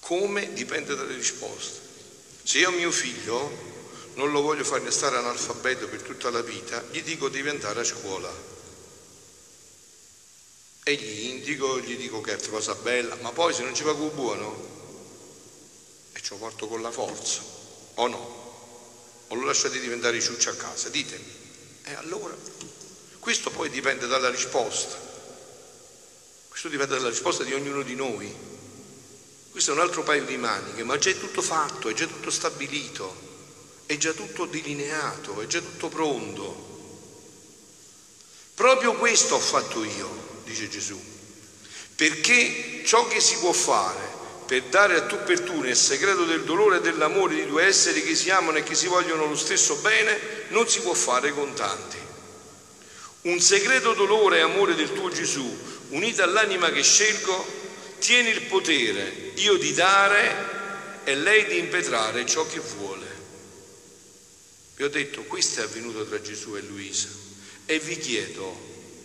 Come 0.00 0.52
dipende 0.52 0.96
dalle 0.96 1.14
risposte. 1.14 1.78
Se 2.42 2.58
io 2.58 2.72
mio 2.72 2.90
figlio 2.90 4.14
non 4.14 4.32
lo 4.32 4.40
voglio 4.40 4.64
fare 4.64 4.90
stare 4.90 5.16
analfabeto 5.16 5.86
per 5.86 6.02
tutta 6.02 6.28
la 6.30 6.42
vita, 6.42 6.82
gli 6.90 7.02
dico 7.04 7.28
devi 7.28 7.50
andare 7.50 7.82
a 7.82 7.84
scuola 7.84 8.55
e 10.88 10.94
gli 10.94 11.30
indico, 11.30 11.80
gli 11.80 11.96
dico 11.96 12.20
che 12.20 12.36
è 12.36 12.40
una 12.40 12.48
cosa 12.48 12.76
bella, 12.76 13.16
ma 13.16 13.32
poi 13.32 13.52
se 13.52 13.64
non 13.64 13.74
ci 13.74 13.82
va 13.82 13.96
con 13.96 14.14
buono, 14.14 14.54
e 16.12 16.22
ci 16.22 16.32
porto 16.38 16.68
con 16.68 16.80
la 16.80 16.92
forza, 16.92 17.42
o 17.94 18.06
no? 18.06 19.24
O 19.26 19.34
lo 19.34 19.46
lasciate 19.46 19.80
diventare 19.80 20.20
ciuccio 20.20 20.50
a 20.50 20.54
casa, 20.54 20.88
ditemi. 20.88 21.24
E 21.82 21.94
allora, 21.94 22.36
questo 23.18 23.50
poi 23.50 23.68
dipende 23.68 24.06
dalla 24.06 24.30
risposta. 24.30 24.96
Questo 26.46 26.68
dipende 26.68 26.94
dalla 26.94 27.08
risposta 27.08 27.42
di 27.42 27.52
ognuno 27.52 27.82
di 27.82 27.96
noi. 27.96 28.32
Questo 29.50 29.72
è 29.72 29.74
un 29.74 29.80
altro 29.80 30.04
paio 30.04 30.24
di 30.24 30.36
maniche, 30.36 30.84
ma 30.84 30.98
già 30.98 31.10
è 31.10 31.18
tutto 31.18 31.42
fatto, 31.42 31.88
è 31.88 31.94
già 31.94 32.06
tutto 32.06 32.30
stabilito, 32.30 33.12
è 33.86 33.96
già 33.96 34.12
tutto 34.12 34.44
delineato, 34.44 35.40
è 35.40 35.48
già 35.48 35.58
tutto 35.58 35.88
pronto. 35.88 36.64
Proprio 38.54 38.94
questo 38.94 39.34
ho 39.34 39.40
fatto 39.40 39.82
io 39.82 40.25
dice 40.46 40.68
Gesù, 40.68 40.98
perché 41.96 42.82
ciò 42.84 43.06
che 43.08 43.20
si 43.20 43.36
può 43.38 43.52
fare 43.52 44.14
per 44.46 44.62
dare 44.64 44.94
a 44.94 45.06
tu 45.06 45.18
per 45.24 45.40
tu 45.40 45.60
nel 45.60 45.76
segreto 45.76 46.24
del 46.24 46.44
dolore 46.44 46.76
e 46.76 46.80
dell'amore 46.80 47.34
di 47.34 47.46
due 47.46 47.64
esseri 47.64 48.02
che 48.02 48.14
si 48.14 48.30
amano 48.30 48.58
e 48.58 48.62
che 48.62 48.76
si 48.76 48.86
vogliono 48.86 49.26
lo 49.26 49.36
stesso 49.36 49.74
bene, 49.76 50.18
non 50.48 50.68
si 50.68 50.80
può 50.80 50.94
fare 50.94 51.32
con 51.32 51.52
tanti. 51.54 51.96
Un 53.22 53.40
segreto 53.40 53.92
dolore 53.94 54.38
e 54.38 54.42
amore 54.42 54.76
del 54.76 54.92
tuo 54.92 55.10
Gesù, 55.10 55.44
unito 55.88 56.22
all'anima 56.22 56.70
che 56.70 56.82
scelgo, 56.82 57.44
tiene 57.98 58.28
il 58.30 58.42
potere, 58.42 59.32
io 59.34 59.56
di 59.56 59.72
dare 59.72 61.02
e 61.02 61.16
lei 61.16 61.46
di 61.46 61.58
impetrare 61.58 62.24
ciò 62.24 62.46
che 62.46 62.60
vuole. 62.76 63.06
Vi 64.76 64.84
ho 64.84 64.88
detto, 64.88 65.22
questo 65.22 65.60
è 65.60 65.64
avvenuto 65.64 66.06
tra 66.06 66.20
Gesù 66.20 66.54
e 66.54 66.60
Luisa. 66.60 67.08
E 67.64 67.80
vi 67.80 67.98
chiedo, 67.98 68.56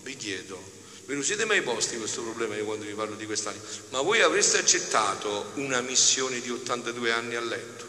vi 0.03 0.15
chiedo, 0.15 0.70
Ve 1.12 1.18
lo 1.18 1.24
siete 1.24 1.44
mai 1.44 1.62
posti 1.62 1.98
questo 1.98 2.22
problema 2.22 2.56
io 2.56 2.63
quando 2.63 2.86
vi 2.86 2.94
parlo 2.94 3.15
di 3.15 3.25
quest'anima? 3.25 3.62
Ma 3.89 4.00
voi 4.00 4.22
avreste 4.22 4.60
accettato 4.60 5.51
una 5.56 5.82
missione 5.82 6.39
di 6.39 6.50
82 6.50 7.12
anni 7.12 7.36
a 7.36 7.41
letto? 7.41 7.86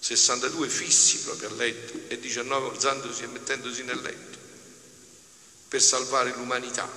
62 0.00 0.68
fissi 0.68 1.18
proprio 1.18 1.48
a 1.48 1.52
letto 1.52 1.96
e 2.08 2.18
19 2.18 2.70
alzandosi 2.70 3.22
e 3.22 3.26
mettendosi 3.28 3.84
nel 3.84 4.00
letto 4.00 4.36
per 5.68 5.80
salvare 5.80 6.34
l'umanità. 6.34 6.90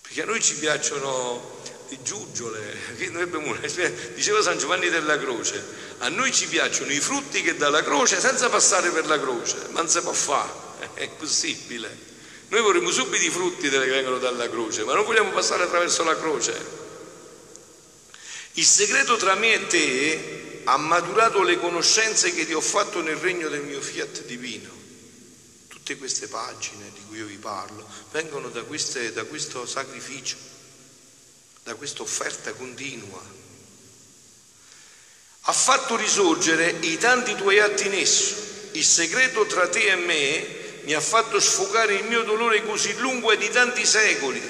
Perché 0.00 0.22
a 0.22 0.24
noi 0.24 0.42
ci 0.42 0.56
piacciono 0.56 1.62
le 1.88 2.02
giuggiole, 2.02 2.96
diceva 4.16 4.42
San 4.42 4.58
Giovanni 4.58 4.88
della 4.88 5.16
Croce, 5.20 5.64
a 5.98 6.08
noi 6.08 6.32
ci 6.32 6.48
piacciono 6.48 6.90
i 6.90 6.98
frutti 6.98 7.42
che 7.42 7.54
dà 7.56 7.68
la 7.68 7.84
croce 7.84 8.18
senza 8.18 8.48
passare 8.48 8.90
per 8.90 9.06
la 9.06 9.20
croce, 9.20 9.68
ma 9.68 9.82
non 9.82 9.88
si 9.88 10.00
può 10.00 10.12
fare, 10.12 10.94
è 10.94 11.08
possibile. 11.10 12.08
Noi 12.50 12.62
vorremmo 12.62 12.90
subito 12.90 13.24
i 13.24 13.30
frutti 13.30 13.68
che 13.68 13.78
vengono 13.78 14.18
dalla 14.18 14.50
croce, 14.50 14.82
ma 14.82 14.94
non 14.94 15.04
vogliamo 15.04 15.30
passare 15.30 15.62
attraverso 15.62 16.02
la 16.02 16.16
croce. 16.16 16.78
Il 18.54 18.64
segreto 18.64 19.16
tra 19.16 19.36
me 19.36 19.52
e 19.52 19.66
te 19.68 20.62
ha 20.64 20.76
maturato 20.76 21.42
le 21.42 21.60
conoscenze 21.60 22.34
che 22.34 22.44
ti 22.46 22.52
ho 22.52 22.60
fatto 22.60 23.02
nel 23.02 23.16
regno 23.16 23.48
del 23.48 23.62
mio 23.62 23.80
fiat 23.80 24.24
divino. 24.24 24.68
Tutte 25.68 25.96
queste 25.96 26.26
pagine 26.26 26.90
di 26.92 27.00
cui 27.06 27.18
io 27.18 27.26
vi 27.26 27.36
parlo 27.36 27.88
vengono 28.10 28.48
da, 28.48 28.64
queste, 28.64 29.12
da 29.12 29.22
questo 29.22 29.64
sacrificio, 29.64 30.36
da 31.62 31.76
questa 31.76 32.02
offerta 32.02 32.52
continua. 32.54 33.22
Ha 35.42 35.52
fatto 35.52 35.94
risorgere 35.94 36.78
i 36.80 36.98
tanti 36.98 37.36
tuoi 37.36 37.60
atti 37.60 37.86
in 37.86 37.94
esso. 37.94 38.34
Il 38.72 38.84
segreto 38.84 39.46
tra 39.46 39.68
te 39.68 39.86
e 39.86 39.94
me 39.94 40.59
mi 40.84 40.94
ha 40.94 41.00
fatto 41.00 41.38
sfogare 41.40 41.94
il 41.94 42.04
mio 42.04 42.22
dolore 42.22 42.64
così 42.64 42.96
lungo 42.98 43.32
e 43.32 43.36
di 43.36 43.48
tanti 43.50 43.84
secoli, 43.84 44.40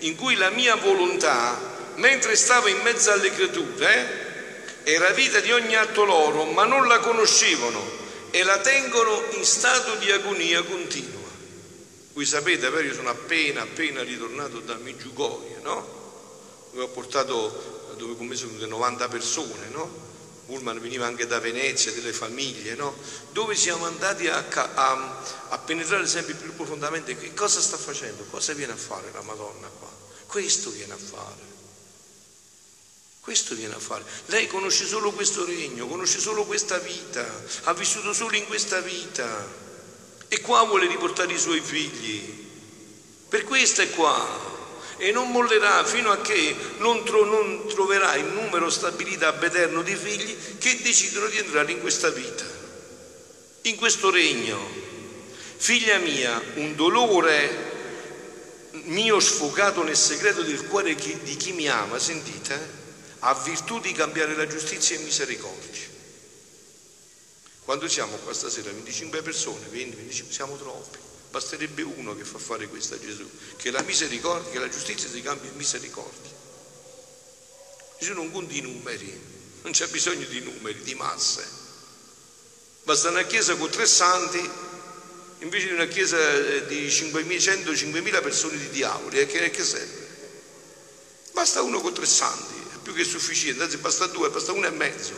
in 0.00 0.16
cui 0.16 0.34
la 0.36 0.50
mia 0.50 0.76
volontà, 0.76 1.92
mentre 1.96 2.36
stavo 2.36 2.68
in 2.68 2.78
mezzo 2.82 3.10
alle 3.10 3.32
creature, 3.32 4.26
eh, 4.84 4.92
era 4.92 5.10
vita 5.10 5.40
di 5.40 5.52
ogni 5.52 5.74
atto 5.74 6.04
loro, 6.04 6.44
ma 6.44 6.64
non 6.64 6.86
la 6.86 6.98
conoscevano 7.00 7.82
e 8.30 8.42
la 8.42 8.58
tengono 8.58 9.22
in 9.32 9.44
stato 9.44 9.94
di 9.96 10.10
agonia 10.10 10.62
continua. 10.62 11.28
Voi 12.12 12.24
sapete, 12.24 12.68
però 12.68 12.80
io 12.80 12.94
sono 12.94 13.10
appena, 13.10 13.62
appena 13.62 14.02
ritornato 14.02 14.60
da 14.60 14.76
Meggiugorie, 14.76 15.58
no? 15.62 15.96
Dove 16.72 16.84
ho 16.84 16.88
portato, 16.88 17.94
dove 17.96 18.34
sono 18.34 18.50
venute 18.50 18.66
90 18.66 19.08
persone, 19.08 19.68
no? 19.70 20.07
Pullman 20.48 20.80
veniva 20.80 21.04
anche 21.04 21.26
da 21.26 21.40
Venezia, 21.40 21.92
delle 21.92 22.14
famiglie, 22.14 22.74
no? 22.74 22.96
Dove 23.32 23.54
siamo 23.54 23.84
andati 23.84 24.28
a, 24.28 24.42
a, 24.48 25.22
a 25.50 25.58
penetrare 25.58 26.06
sempre 26.06 26.32
più 26.32 26.54
profondamente 26.56 27.18
che 27.18 27.34
cosa 27.34 27.60
sta 27.60 27.76
facendo, 27.76 28.24
cosa 28.30 28.54
viene 28.54 28.72
a 28.72 28.76
fare 28.76 29.10
la 29.12 29.20
Madonna 29.20 29.68
qua. 29.78 29.90
Questo 30.24 30.70
viene 30.70 30.94
a 30.94 30.96
fare. 30.96 31.56
Questo 33.20 33.54
viene 33.54 33.74
a 33.74 33.78
fare. 33.78 34.04
Lei 34.26 34.46
conosce 34.46 34.86
solo 34.86 35.12
questo 35.12 35.44
regno, 35.44 35.86
conosce 35.86 36.18
solo 36.18 36.46
questa 36.46 36.78
vita, 36.78 37.26
ha 37.64 37.74
vissuto 37.74 38.14
solo 38.14 38.34
in 38.34 38.46
questa 38.46 38.80
vita 38.80 39.46
e 40.28 40.40
qua 40.40 40.62
vuole 40.62 40.86
riportare 40.86 41.30
i 41.30 41.38
suoi 41.38 41.60
figli. 41.60 42.46
Per 43.28 43.44
questo 43.44 43.82
è 43.82 43.90
qua 43.90 44.57
e 44.98 45.10
non 45.12 45.30
mollerà 45.30 45.84
fino 45.84 46.10
a 46.10 46.20
che 46.20 46.54
non, 46.78 47.04
tro- 47.04 47.24
non 47.24 47.66
troverà 47.68 48.14
il 48.16 48.26
numero 48.26 48.68
stabilito 48.68 49.26
ab 49.26 49.42
eterno 49.42 49.82
di 49.82 49.94
figli 49.94 50.36
che 50.58 50.78
decidono 50.82 51.26
di 51.28 51.38
entrare 51.38 51.72
in 51.72 51.80
questa 51.80 52.10
vita, 52.10 52.44
in 53.62 53.76
questo 53.76 54.10
regno. 54.10 54.86
Figlia 55.56 55.98
mia, 55.98 56.40
un 56.54 56.76
dolore 56.76 57.66
mio 58.84 59.18
sfogato 59.18 59.82
nel 59.82 59.96
segreto 59.96 60.42
del 60.42 60.66
cuore 60.66 60.94
di 60.94 61.36
chi 61.36 61.52
mi 61.52 61.68
ama, 61.68 61.98
sentite? 61.98 62.78
ha 63.20 63.34
virtù 63.34 63.80
di 63.80 63.92
cambiare 63.92 64.36
la 64.36 64.46
giustizia 64.46 64.96
in 64.96 65.04
misericordia. 65.04 65.86
Quando 67.64 67.88
siamo 67.88 68.16
qua 68.16 68.32
stasera, 68.32 68.70
25 68.70 69.22
persone, 69.22 69.66
20, 69.68 69.96
25, 69.96 70.32
siamo 70.32 70.56
troppi. 70.56 70.98
Basterebbe 71.30 71.82
uno 71.82 72.16
che 72.16 72.24
fa 72.24 72.38
fare 72.38 72.68
questo 72.68 72.94
a 72.94 72.98
Gesù, 72.98 73.28
che 73.56 73.70
la 73.70 73.82
misericordia, 73.82 74.50
che 74.50 74.58
la 74.58 74.68
giustizia 74.68 75.08
si 75.08 75.20
cambia 75.22 75.50
in 75.50 75.56
misericordia. 75.56 76.36
Gesù 77.98 78.14
non 78.14 78.30
conta 78.30 78.54
i 78.54 78.60
numeri, 78.60 79.20
non 79.62 79.72
c'è 79.72 79.86
bisogno 79.88 80.26
di 80.26 80.40
numeri, 80.40 80.82
di 80.82 80.94
masse. 80.94 81.46
Basta 82.84 83.10
una 83.10 83.24
chiesa 83.24 83.56
con 83.56 83.68
tre 83.70 83.86
santi 83.86 84.66
invece 85.40 85.66
di 85.66 85.72
una 85.72 85.86
chiesa 85.86 86.16
di 86.60 86.90
500, 86.90 87.70
5.000 87.72 88.22
persone 88.22 88.56
di 88.56 88.70
diavoli. 88.70 89.18
E 89.18 89.26
che, 89.26 89.50
che 89.50 89.64
serve? 89.64 90.06
Basta 91.32 91.62
uno 91.62 91.80
con 91.80 91.92
tre 91.92 92.06
santi 92.06 92.54
più 92.82 92.96
che 92.96 93.04
sufficiente, 93.04 93.62
anzi 93.62 93.76
basta 93.76 94.06
due, 94.06 94.30
basta 94.30 94.52
uno 94.52 94.66
e 94.66 94.70
mezzo. 94.70 95.12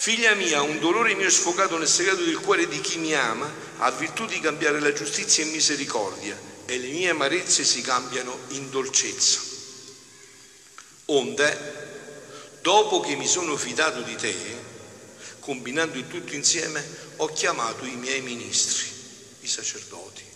Figlia 0.00 0.32
mia, 0.32 0.62
un 0.62 0.78
dolore 0.78 1.14
mio 1.14 1.28
sfocato 1.28 1.76
nel 1.76 1.86
segreto 1.86 2.24
del 2.24 2.38
cuore 2.38 2.66
di 2.66 2.80
chi 2.80 2.96
mi 2.96 3.14
ama 3.14 3.54
ha 3.80 3.90
virtù 3.90 4.24
di 4.24 4.40
cambiare 4.40 4.80
la 4.80 4.94
giustizia 4.94 5.44
in 5.44 5.50
misericordia 5.50 6.40
e 6.64 6.78
le 6.78 6.88
mie 6.88 7.10
amarezze 7.10 7.64
si 7.64 7.82
cambiano 7.82 8.38
in 8.46 8.70
dolcezza. 8.70 9.40
Onde, 11.04 11.60
dopo 12.62 13.00
che 13.00 13.14
mi 13.14 13.26
sono 13.26 13.54
fidato 13.58 14.00
di 14.00 14.16
te, 14.16 14.32
combinando 15.38 15.98
il 15.98 16.06
tutto 16.06 16.34
insieme, 16.34 16.82
ho 17.16 17.26
chiamato 17.26 17.84
i 17.84 17.96
miei 17.96 18.22
ministri, 18.22 18.86
i 19.40 19.46
sacerdoti 19.46 20.29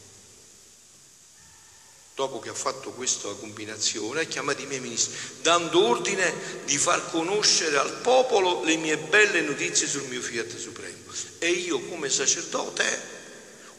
dopo 2.15 2.39
che 2.39 2.51
ha 2.51 2.55
fatto 2.55 2.93
questa 2.93 3.29
combinazione, 3.33 4.21
ha 4.21 4.25
chiamato 4.25 4.63
i 4.63 4.67
miei 4.67 4.81
ministri, 4.81 5.17
dando 5.43 5.85
ordine 5.85 6.63
di 6.65 6.79
far 6.79 7.11
conoscere 7.11 7.77
al 7.77 7.93
popolo 8.01 8.63
le 8.63 8.77
mie 8.77 8.97
belle 8.97 9.41
notizie 9.41 9.89
sul 9.89 10.05
mio 10.05 10.21
Fiat 10.21 10.57
Supremo. 10.57 11.13
E 11.39 11.51
io 11.51 11.81
come 11.81 12.09
sacerdote 12.09 13.13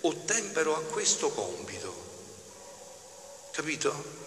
ottempero 0.02 0.76
a 0.76 0.82
questo 0.82 1.30
compito. 1.30 2.04
Capito? 3.52 4.24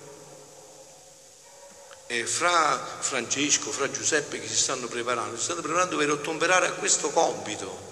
E 2.06 2.24
fra 2.24 2.98
Francesco, 3.00 3.70
fra 3.70 3.90
Giuseppe 3.90 4.40
che 4.40 4.48
si 4.48 4.56
stanno 4.56 4.88
preparando, 4.88 5.36
si 5.36 5.44
stanno 5.44 5.60
preparando 5.60 5.98
per 5.98 6.10
ottemperare 6.10 6.66
a 6.66 6.72
questo 6.72 7.10
compito. 7.10 7.86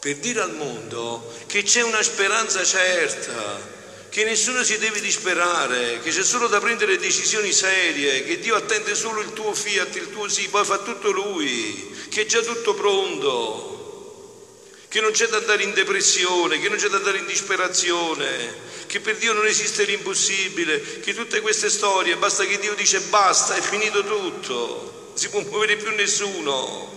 Per 0.00 0.16
dire 0.16 0.40
al 0.40 0.54
mondo 0.54 1.32
che 1.46 1.62
c'è 1.62 1.82
una 1.82 2.02
speranza 2.02 2.64
certa, 2.64 3.84
che 4.16 4.24
nessuno 4.24 4.64
si 4.64 4.78
deve 4.78 4.98
disperare, 5.02 6.00
che 6.00 6.08
c'è 6.08 6.24
solo 6.24 6.46
da 6.46 6.58
prendere 6.58 6.96
decisioni 6.96 7.52
serie, 7.52 8.24
che 8.24 8.38
Dio 8.38 8.54
attende 8.54 8.94
solo 8.94 9.20
il 9.20 9.34
tuo 9.34 9.52
fiat, 9.52 9.94
il 9.96 10.08
tuo 10.08 10.26
sì, 10.26 10.48
poi 10.48 10.64
fa 10.64 10.78
tutto 10.78 11.10
Lui, 11.10 11.94
che 12.08 12.22
è 12.22 12.24
già 12.24 12.40
tutto 12.40 12.72
pronto, 12.72 14.64
che 14.88 15.02
non 15.02 15.10
c'è 15.10 15.26
da 15.26 15.36
andare 15.36 15.64
in 15.64 15.74
depressione, 15.74 16.58
che 16.58 16.70
non 16.70 16.78
c'è 16.78 16.88
da 16.88 16.96
andare 16.96 17.18
in 17.18 17.26
disperazione, 17.26 18.54
che 18.86 19.00
per 19.00 19.18
Dio 19.18 19.34
non 19.34 19.44
esiste 19.44 19.84
l'impossibile, 19.84 21.00
che 21.00 21.12
tutte 21.12 21.42
queste 21.42 21.68
storie, 21.68 22.16
basta 22.16 22.46
che 22.46 22.58
Dio 22.58 22.72
dice 22.72 23.00
basta, 23.00 23.54
è 23.54 23.60
finito 23.60 24.02
tutto, 24.02 25.08
non 25.08 25.18
si 25.18 25.28
può 25.28 25.42
muovere 25.42 25.76
più 25.76 25.94
nessuno. 25.94 26.94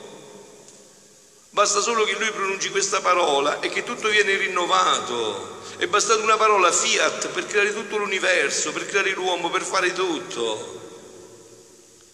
Basta 1.49 1.81
solo 1.81 2.05
che 2.05 2.15
lui 2.17 2.31
pronunci 2.31 2.69
questa 2.69 3.01
parola 3.01 3.59
e 3.59 3.67
che 3.67 3.83
tutto 3.83 4.07
viene 4.07 4.37
rinnovato. 4.37 5.58
È 5.79 5.87
bastata 5.87 6.21
una 6.21 6.35
parola 6.35 6.73
fiat 6.73 7.29
per 7.29 7.45
creare 7.45 7.73
tutto 7.73 7.95
l'universo, 7.95 8.73
per 8.73 8.85
creare 8.85 9.11
l'uomo, 9.11 9.49
per 9.49 9.61
fare 9.61 9.93
tutto. 9.93 10.77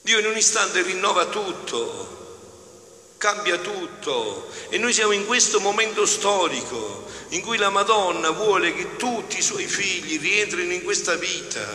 Dio 0.02 0.20
in 0.20 0.28
un 0.28 0.38
istante 0.38 0.84
rinnova 0.84 1.26
tutto, 1.26 3.16
cambia 3.18 3.58
tutto 3.58 4.52
e 4.70 4.78
noi 4.78 4.94
siamo 4.94 5.14
in 5.14 5.26
questo 5.26 5.60
momento 5.60 6.06
storico 6.06 7.08
in 7.30 7.42
cui 7.42 7.58
la 7.58 7.72
Madonna 7.72 8.30
vuole 8.30 8.72
che 8.76 8.98
tutti 8.98 9.40
i 9.40 9.42
suoi 9.42 9.66
figli 9.66 10.20
rientrino 10.20 10.72
in 10.72 10.84
questa 10.84 11.16
vita. 11.16 11.66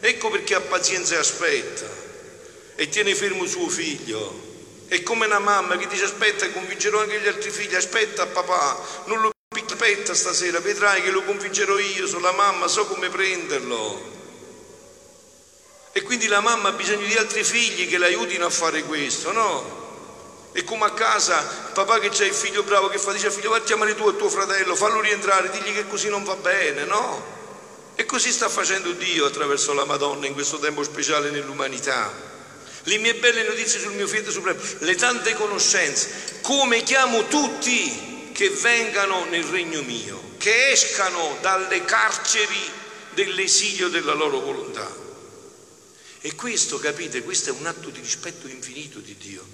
Ecco 0.00 0.30
perché 0.30 0.54
ha 0.54 0.62
pazienza 0.62 1.14
e 1.14 1.18
aspetta 1.18 1.86
e 2.74 2.88
tiene 2.88 3.14
fermo 3.14 3.44
suo 3.44 3.68
figlio. 3.68 4.46
È 4.86 5.02
come 5.02 5.26
una 5.26 5.40
mamma 5.40 5.76
che 5.76 5.88
dice 5.88 6.04
aspetta 6.04 6.50
convincerò 6.52 7.02
anche 7.02 7.20
gli 7.20 7.28
altri 7.28 7.50
figli, 7.50 7.74
aspetta 7.74 8.24
papà, 8.24 9.04
non 9.04 9.20
lo 9.20 9.30
aspetta 9.78 10.12
stasera, 10.12 10.58
vedrai 10.58 11.02
che 11.02 11.10
lo 11.10 11.22
convincerò 11.22 11.78
io, 11.78 12.08
sono 12.08 12.22
la 12.22 12.32
mamma, 12.32 12.66
so 12.66 12.86
come 12.86 13.08
prenderlo. 13.08 14.16
E 15.92 16.02
quindi 16.02 16.26
la 16.26 16.40
mamma 16.40 16.70
ha 16.70 16.72
bisogno 16.72 17.06
di 17.06 17.14
altri 17.14 17.44
figli 17.44 17.88
che 17.88 17.96
l'aiutino 17.96 18.44
a 18.44 18.50
fare 18.50 18.82
questo, 18.82 19.30
no? 19.30 19.86
E 20.52 20.64
come 20.64 20.86
a 20.86 20.90
casa 20.90 21.38
il 21.38 21.72
papà 21.74 22.00
che 22.00 22.08
c'è 22.08 22.24
il 22.24 22.34
figlio 22.34 22.64
bravo 22.64 22.88
che 22.88 22.98
fa, 22.98 23.12
dice 23.12 23.26
al 23.26 23.32
figlio 23.32 23.50
va 23.50 23.58
a 23.58 23.62
chiamare 23.62 23.94
tu 23.94 24.08
e 24.08 24.16
tuo 24.16 24.28
fratello, 24.28 24.74
fallo 24.74 25.00
rientrare, 25.00 25.48
digli 25.50 25.72
che 25.72 25.86
così 25.86 26.08
non 26.08 26.24
va 26.24 26.34
bene, 26.34 26.84
no? 26.84 27.36
E 27.94 28.04
così 28.04 28.32
sta 28.32 28.48
facendo 28.48 28.90
Dio 28.92 29.26
attraverso 29.26 29.72
la 29.74 29.84
Madonna 29.84 30.26
in 30.26 30.32
questo 30.32 30.58
tempo 30.58 30.82
speciale 30.82 31.30
nell'umanità. 31.30 32.12
Le 32.82 32.98
mie 32.98 33.14
belle 33.14 33.44
notizie 33.44 33.78
sul 33.78 33.92
mio 33.92 34.08
figlio 34.08 34.32
supremo, 34.32 34.60
le 34.78 34.94
tante 34.96 35.34
conoscenze, 35.34 36.40
come 36.42 36.82
chiamo 36.82 37.26
tutti 37.28 38.08
che 38.38 38.50
vengano 38.50 39.24
nel 39.24 39.42
regno 39.42 39.82
mio, 39.82 40.34
che 40.38 40.70
escano 40.70 41.38
dalle 41.40 41.84
carceri 41.84 42.70
dell'esilio 43.12 43.88
della 43.88 44.12
loro 44.12 44.38
volontà. 44.38 44.88
E 46.20 46.34
questo, 46.36 46.78
capite, 46.78 47.24
questo 47.24 47.50
è 47.50 47.52
un 47.52 47.66
atto 47.66 47.90
di 47.90 47.98
rispetto 47.98 48.46
infinito 48.46 49.00
di 49.00 49.16
Dio. 49.16 49.44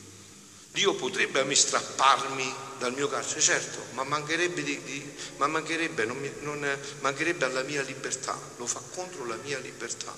Dio 0.71 0.95
potrebbe 0.97 1.41
a 1.41 1.45
me 1.45 1.55
strapparmi 1.55 2.55
dal 2.79 2.93
mio 2.93 3.09
carcere, 3.09 3.41
certo, 3.41 3.87
ma 3.95 4.05
mancherebbe, 4.05 4.63
di, 4.63 4.79
di, 4.83 5.13
ma 5.39 5.47
mancherebbe, 5.47 6.05
non 6.05 6.19
mi, 6.19 6.31
non, 6.41 6.79
mancherebbe 7.01 7.47
alla 7.47 7.63
mia 7.63 7.81
libertà, 7.81 8.39
lo 8.59 8.67
fa 8.67 8.83
contro 8.93 9.25
la 9.25 9.39
mia 9.43 9.59
libertà. 9.61 10.15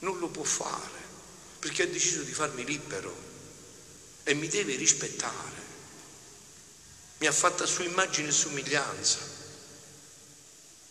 Non 0.00 0.18
lo 0.18 0.28
può 0.28 0.44
fare, 0.44 1.00
perché 1.58 1.84
ha 1.84 1.86
deciso 1.86 2.20
di 2.20 2.34
farmi 2.34 2.66
libero 2.66 3.16
e 4.24 4.34
mi 4.34 4.46
deve 4.46 4.74
rispettare 4.74 5.63
mi 7.18 7.26
ha 7.26 7.32
fatta 7.32 7.66
su 7.66 7.82
immagine 7.82 8.28
e 8.28 8.32
somiglianza. 8.32 9.18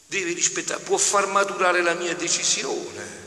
Deve 0.08 0.34
rispettare, 0.34 0.82
può 0.82 0.98
far 0.98 1.28
maturare 1.28 1.82
la 1.82 1.94
mia 1.94 2.16
decisione, 2.16 3.22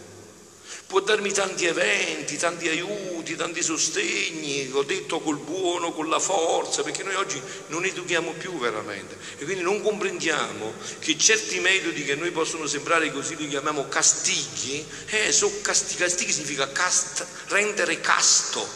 può 0.87 1.01
darmi 1.01 1.33
tanti 1.33 1.67
eventi, 1.67 2.37
tanti 2.37 2.69
aiuti, 2.69 3.35
tanti 3.35 3.61
sostegni, 3.61 4.71
ho 4.73 4.85
detto 4.85 5.21
col 5.21 5.39
buono, 5.39 5.93
con 5.93 6.09
la 6.09 6.21
forza, 6.21 6.83
perché 6.83 7.03
noi 7.03 7.17
oggi 7.17 7.41
non 7.69 7.85
educhiamo 7.85 8.33
più 8.33 8.57
veramente. 8.57 9.17
E 9.39 9.45
quindi 9.45 9.65
non 9.65 9.83
comprendiamo 9.83 10.75
che 11.01 11.19
certi 11.19 11.59
metodi 11.59 12.05
che 12.05 12.15
noi 12.15 12.31
possono 12.31 12.67
sembrare 12.67 13.11
così 13.11 13.35
li 13.37 13.49
chiamiamo 13.49 13.89
castighi, 13.89 14.87
eh, 15.07 15.33
sono 15.33 15.53
castighi, 15.61 16.03
castighi 16.03 16.33
significa 16.33 16.71
cast, 16.71 17.27
rendere 17.49 18.01
casto, 18.01 18.67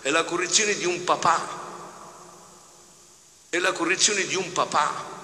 è 0.00 0.08
la 0.08 0.24
correzione 0.24 0.74
di 0.74 0.86
un 0.86 1.04
papà, 1.04 1.57
è 3.50 3.58
la 3.58 3.72
correzione 3.72 4.26
di 4.26 4.34
un 4.34 4.52
papà. 4.52 5.16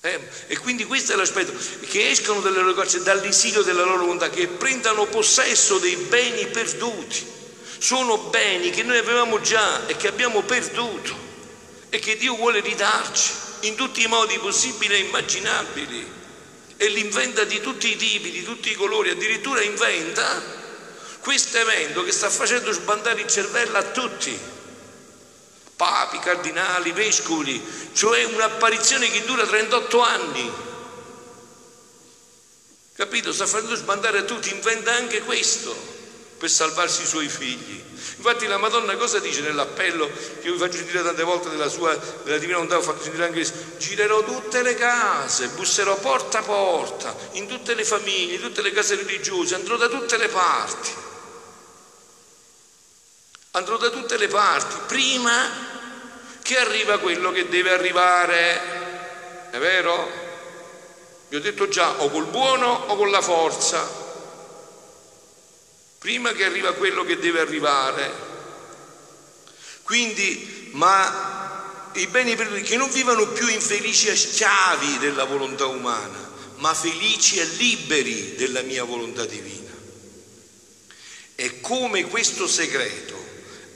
Eh? 0.00 0.20
E 0.48 0.58
quindi 0.58 0.84
questo 0.84 1.12
è 1.12 1.16
l'aspetto, 1.16 1.52
che 1.88 2.10
escano 2.10 2.40
dalle 2.40 2.60
loro 2.60 2.74
cose, 2.74 3.02
dall'esilio 3.02 3.62
della 3.62 3.84
loro 3.84 4.02
volontà, 4.02 4.30
che 4.30 4.48
prendano 4.48 5.06
possesso 5.06 5.78
dei 5.78 5.96
beni 5.96 6.46
perduti. 6.46 7.34
Sono 7.78 8.18
beni 8.18 8.70
che 8.70 8.82
noi 8.82 8.98
avevamo 8.98 9.40
già 9.40 9.86
e 9.86 9.96
che 9.96 10.08
abbiamo 10.08 10.42
perduto 10.42 11.24
e 11.90 11.98
che 11.98 12.16
Dio 12.16 12.34
vuole 12.34 12.60
ridarci 12.60 13.32
in 13.60 13.74
tutti 13.74 14.02
i 14.02 14.06
modi 14.06 14.38
possibili 14.38 14.94
e 14.94 14.98
immaginabili. 14.98 16.14
E 16.78 16.88
l'inventa 16.88 17.44
di 17.44 17.60
tutti 17.60 17.90
i 17.90 17.96
tipi, 17.96 18.30
di 18.30 18.42
tutti 18.42 18.70
i 18.70 18.74
colori, 18.74 19.10
addirittura 19.10 19.62
inventa 19.62 20.64
questo 21.20 21.58
evento 21.58 22.04
che 22.04 22.12
sta 22.12 22.28
facendo 22.28 22.70
sbandare 22.70 23.22
il 23.22 23.26
cervello 23.26 23.78
a 23.78 23.82
tutti 23.82 24.54
papi, 25.76 26.18
cardinali, 26.18 26.92
vescovi, 26.92 27.62
cioè 27.92 28.24
un'apparizione 28.24 29.10
che 29.10 29.24
dura 29.24 29.46
38 29.46 30.00
anni. 30.00 30.52
Capito? 32.94 33.32
Sta 33.32 33.46
facendo 33.46 33.74
sbandare 33.74 34.18
a 34.18 34.22
tutti, 34.22 34.50
inventa 34.50 34.92
anche 34.92 35.20
questo 35.20 35.94
per 36.38 36.50
salvarsi 36.50 37.02
i 37.02 37.06
suoi 37.06 37.28
figli. 37.28 37.84
Infatti 38.16 38.46
la 38.46 38.56
Madonna 38.56 38.96
cosa 38.96 39.18
dice 39.18 39.42
nell'appello 39.42 40.06
che 40.40 40.46
io 40.46 40.52
vi 40.52 40.58
faccio 40.58 40.78
sentire 40.78 41.02
tante 41.02 41.22
volte 41.22 41.50
della 41.50 41.68
sua 41.68 41.94
della 42.24 42.38
Divina 42.38 42.58
Volontà, 42.58 42.78
ho 42.78 42.82
fatto 42.82 43.02
sentire 43.02 43.24
anche 43.24 43.36
questo, 43.36 43.76
girerò 43.78 44.24
tutte 44.24 44.62
le 44.62 44.74
case, 44.74 45.48
busserò 45.48 45.98
porta 45.98 46.38
a 46.38 46.42
porta, 46.42 47.14
in 47.32 47.46
tutte 47.46 47.74
le 47.74 47.84
famiglie, 47.84 48.36
in 48.36 48.40
tutte 48.40 48.62
le 48.62 48.72
case 48.72 48.96
religiose, 48.96 49.54
andrò 49.54 49.76
da 49.76 49.88
tutte 49.88 50.16
le 50.16 50.28
parti 50.28 51.04
andrò 53.56 53.78
da 53.78 53.88
tutte 53.88 54.18
le 54.18 54.28
parti, 54.28 54.76
prima 54.86 55.65
che 56.46 56.56
arriva 56.58 56.98
quello 56.98 57.32
che 57.32 57.48
deve 57.48 57.72
arrivare. 57.72 59.50
È 59.50 59.58
vero? 59.58 60.08
Vi 61.28 61.34
ho 61.34 61.40
detto 61.40 61.66
già, 61.66 62.00
o 62.02 62.08
col 62.08 62.26
buono 62.26 62.84
o 62.86 62.94
con 62.94 63.10
la 63.10 63.20
forza. 63.20 64.04
Prima 65.98 66.30
che 66.30 66.44
arriva 66.44 66.74
quello 66.74 67.04
che 67.04 67.18
deve 67.18 67.40
arrivare. 67.40 68.12
Quindi, 69.82 70.70
ma 70.74 71.90
i 71.94 72.06
beni 72.06 72.36
perduti, 72.36 72.62
che 72.62 72.76
non 72.76 72.90
vivano 72.90 73.26
più 73.26 73.48
infelici 73.48 74.06
e 74.06 74.14
schiavi 74.14 74.98
della 74.98 75.24
volontà 75.24 75.66
umana, 75.66 76.30
ma 76.58 76.72
felici 76.74 77.40
e 77.40 77.44
liberi 77.44 78.36
della 78.36 78.62
mia 78.62 78.84
volontà 78.84 79.24
divina. 79.24 79.72
E 81.34 81.60
come 81.60 82.04
questo 82.04 82.46
segreto 82.46 83.16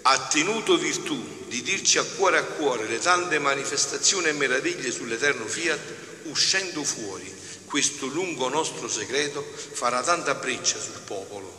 ha 0.02 0.28
tenuto 0.28 0.76
virtù 0.76 1.39
di 1.50 1.62
dirci 1.62 1.98
a 1.98 2.04
cuore 2.04 2.38
a 2.38 2.44
cuore 2.44 2.86
le 2.86 3.00
tante 3.00 3.40
manifestazioni 3.40 4.28
e 4.28 4.32
meraviglie 4.32 4.92
sull'eterno 4.92 5.44
fiat, 5.46 5.80
uscendo 6.26 6.84
fuori 6.84 7.28
questo 7.64 8.06
lungo 8.06 8.48
nostro 8.48 8.88
segreto 8.88 9.44
farà 9.72 10.00
tanta 10.00 10.34
breccia 10.34 10.78
sul 10.78 11.00
popolo. 11.04 11.52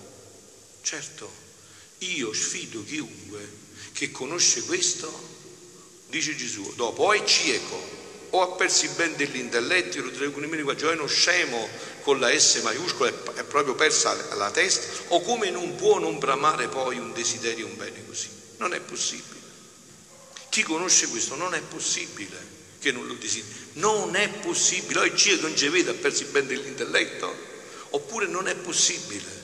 Certo, 0.82 1.30
io 2.00 2.32
sfido 2.32 2.82
chiunque 2.86 3.50
che 3.92 4.12
conosce 4.12 4.64
questo, 4.64 5.12
dice 6.08 6.38
Gesù, 6.38 6.74
dopo 6.76 7.04
o 7.04 7.14
è 7.14 7.24
cieco 7.26 8.00
o 8.30 8.42
ha 8.44 8.56
perso 8.56 8.88
ben 8.96 9.18
dell'intelletto, 9.18 10.02
lo 10.02 10.12
traducono 10.12 10.48
qua, 10.64 10.78
cioè 10.78 10.94
uno 10.94 11.06
scemo 11.06 11.68
con 12.02 12.18
la 12.18 12.38
S 12.38 12.62
maiuscola 12.64 13.10
è 13.10 13.44
proprio 13.44 13.76
persa 13.76 14.16
la 14.36 14.52
testa, 14.52 14.88
o 15.10 15.22
come 15.22 15.50
non 15.50 15.76
può 15.76 16.00
non 16.00 16.18
bramare 16.18 16.70
poi 16.70 16.98
un 16.98 17.12
desiderio, 17.12 17.66
un 17.66 17.76
bene 17.76 18.06
così. 18.06 18.30
Non 18.56 18.74
è 18.74 18.80
possibile. 18.80 19.41
Chi 20.52 20.64
conosce 20.64 21.08
questo 21.08 21.36
non 21.36 21.54
è 21.54 21.62
possibile 21.62 22.38
che 22.82 22.92
non 22.92 23.08
lo 23.08 23.14
desideri. 23.14 23.54
Non 23.76 24.18
è 24.18 24.28
possibile. 24.28 25.00
Oggi 25.00 25.40
non 25.40 25.56
ci 25.56 25.70
vede, 25.70 25.92
ha 25.92 25.94
perso 25.94 26.26
ben 26.26 26.46
dell'intelletto? 26.46 27.34
Oppure 27.92 28.28
non 28.28 28.50
è 28.50 28.56
possibile. 28.56 29.40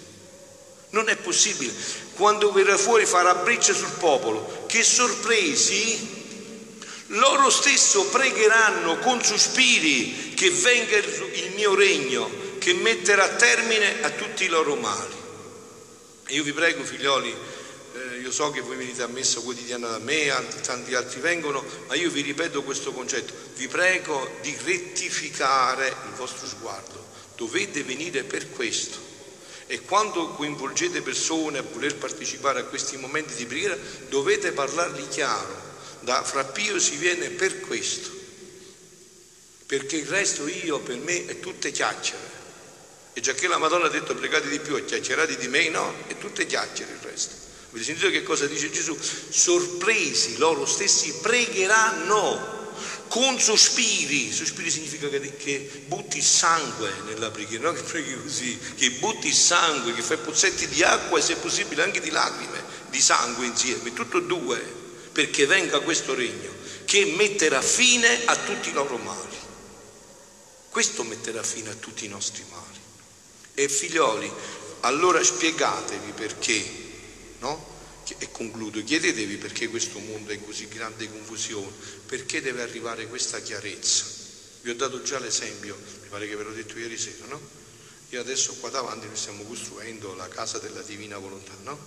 Non 0.89 1.08
è 1.08 1.15
possibile. 1.15 1.72
Quando 2.15 2.52
verrà 2.52 2.76
fuori 2.76 3.06
farà 3.06 3.36
breccia 3.36 3.74
sul 3.74 3.93
popolo, 4.00 4.65
che 4.67 4.84
sorpresi 4.84 6.15
loro 7.12 7.50
stesso 7.52 8.08
pregheranno 8.08 9.00
con 9.00 9.24
sospiri 9.24 10.34
che 10.34 10.50
venga 10.50 10.98
il 10.98 11.54
mio 11.56 11.74
regno, 11.74 12.30
che 12.58 12.74
metterà 12.74 13.30
termine 13.30 14.04
a 14.04 14.10
tutti 14.10 14.43
i 14.43 14.50
loro 14.50 14.76
mali. 14.76 15.15
E 16.26 16.34
io 16.34 16.43
vi 16.43 16.52
prego, 16.52 16.84
figlioli, 16.84 17.34
io 18.28 18.34
so 18.34 18.52
che 18.52 18.60
voi 18.60 18.76
venite 18.76 19.04
a 19.04 19.08
messa 19.08 19.40
quotidiana 19.40 19.88
da 19.88 20.00
me, 20.00 20.30
tanti 20.62 20.94
altri 20.94 21.22
vengono, 21.22 21.63
ma 21.88 21.96
io 21.96 22.10
vi 22.10 22.20
ripeto 22.20 22.62
questo 22.62 22.92
concetto, 22.92 23.34
vi 23.56 23.70
prego 23.70 24.30
di 24.42 24.56
rettificare 24.66 25.88
il 25.88 26.13
vostro 26.18 26.46
sguardo, 26.46 27.06
dovete 27.38 27.84
venire 27.84 28.26
per 28.26 28.52
questo. 28.52 29.06
E 29.68 29.82
quando 29.82 30.32
coinvolgete 30.32 31.02
persone 31.02 31.60
a 31.60 31.62
voler 31.62 31.96
partecipare 31.96 32.60
a 32.60 32.66
questi 32.66 32.98
momenti 32.98 33.34
di 33.34 33.46
preghiera, 33.46 33.78
dovete 34.10 34.52
parlargli 34.52 35.08
chiaro 35.08 35.66
da 36.02 36.22
frappio 36.22 36.80
si 36.80 36.98
viene 36.98 37.30
per 37.30 37.62
questo, 37.62 38.10
perché 39.68 39.96
il 39.96 40.08
resto 40.08 40.48
io 40.50 40.80
per 40.80 40.98
me 40.98 41.26
è 41.28 41.40
tutte 41.40 41.72
chiacchiere. 41.72 42.36
E 43.13 43.22
già 43.22 43.34
che 43.34 43.48
la 43.48 43.58
Madonna 43.58 43.86
ha 43.86 43.90
detto 43.90 44.13
pregate 44.16 44.50
di 44.50 44.60
più 44.60 44.76
e 44.76 44.84
chiacchierate 44.84 45.38
di 45.38 45.48
meno, 45.48 45.94
è 46.08 46.18
tutte 46.18 46.46
chiacchiere 46.46 46.92
il 46.92 47.00
resto. 47.02 47.47
Avete 47.78 47.84
sentito 47.84 48.10
che 48.10 48.24
cosa 48.24 48.48
dice 48.48 48.72
Gesù? 48.72 48.98
Sorpresi 49.30 50.38
loro 50.38 50.66
stessi 50.66 51.13
pregheranno 51.22 52.56
con 53.08 53.40
sospiri. 53.40 54.34
Sospiri 54.34 54.72
significa 54.72 55.08
che, 55.08 55.38
che 55.38 55.84
butti 55.86 56.20
sangue 56.20 56.92
nella 57.06 57.30
preghiera, 57.30 57.66
non 57.66 57.76
che 57.76 57.84
preghi 57.84 58.20
così, 58.20 58.58
che 58.76 58.92
butti 58.92 59.32
sangue, 59.32 59.94
che 59.94 60.02
fai 60.02 60.18
pozzetti 60.18 60.68
di 60.68 60.82
acqua 60.82 61.20
e 61.20 61.22
se 61.22 61.36
possibile 61.36 61.84
anche 61.84 62.00
di 62.00 62.10
lacrime, 62.10 62.63
di 62.90 63.00
sangue 63.00 63.46
insieme, 63.46 63.94
tutto 63.94 64.20
due 64.22 64.86
perché 65.12 65.46
venga 65.46 65.80
questo 65.80 66.13
regno 66.16 66.56
che 66.86 67.13
metterà 67.16 67.62
fine 67.62 68.26
a 68.26 68.36
tutti 68.36 68.70
i 68.70 68.74
loro 68.74 68.98
mali. 68.98 69.36
Questo 70.70 71.04
metterà 71.04 71.44
fine 71.44 71.70
a 71.70 71.76
tutti 71.76 72.06
i 72.06 72.08
nostri 72.08 72.44
mali. 72.50 72.80
E 73.54 73.68
figlioli, 73.68 74.32
allora 74.82 75.24
spiegatevi 75.24 76.12
perché, 76.12 76.77
no? 77.39 77.76
E 78.19 78.32
concludo, 78.32 78.82
chiedetevi 78.82 79.36
perché 79.36 79.67
questo 79.67 80.00
mondo 80.00 80.32
è 80.32 80.36
in 80.36 80.45
così 80.45 80.67
grande 80.69 81.12
confusione, 81.12 81.71
perché 82.06 82.41
deve 82.41 82.62
arrivare 82.62 83.08
questa 83.08 83.41
chiarezza. 83.41 84.06
Vi 84.62 84.69
ho 84.69 84.76
dato 84.76 85.02
già 85.02 85.19
l'esempio, 85.19 85.76
mi 85.76 86.08
pare 86.08 86.28
che 86.28 86.36
ve 86.36 86.43
l'ho 86.43 86.54
detto 86.54 86.80
ieri 86.80 86.97
sera, 86.97 87.26
no? 87.26 87.39
Io 88.10 88.21
adesso 88.21 88.56
qua 88.56 88.69
davanti 88.69 89.08
noi 89.08 89.17
stiamo 89.17 89.43
costruendo 89.43 90.15
la 90.15 90.30
casa 90.30 90.58
della 90.60 90.82
divina 90.82 91.17
volontà, 91.17 91.52
no? 91.63 91.78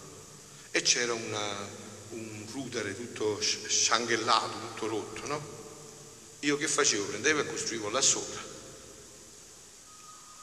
E 0.71 0.83
c'era 0.83 1.15
una, 1.15 1.69
un 2.11 2.47
router 2.53 2.95
tutto 2.95 3.41
scianghellato, 3.41 4.59
tutto 4.69 4.87
rotto, 4.89 5.27
no? 5.27 5.59
Io 6.41 6.59
che 6.59 6.69
facevo? 6.69 7.05
Prendevo 7.05 7.41
e 7.41 7.47
costruivo 7.47 7.89
là 7.89 8.01
sopra. 8.03 8.43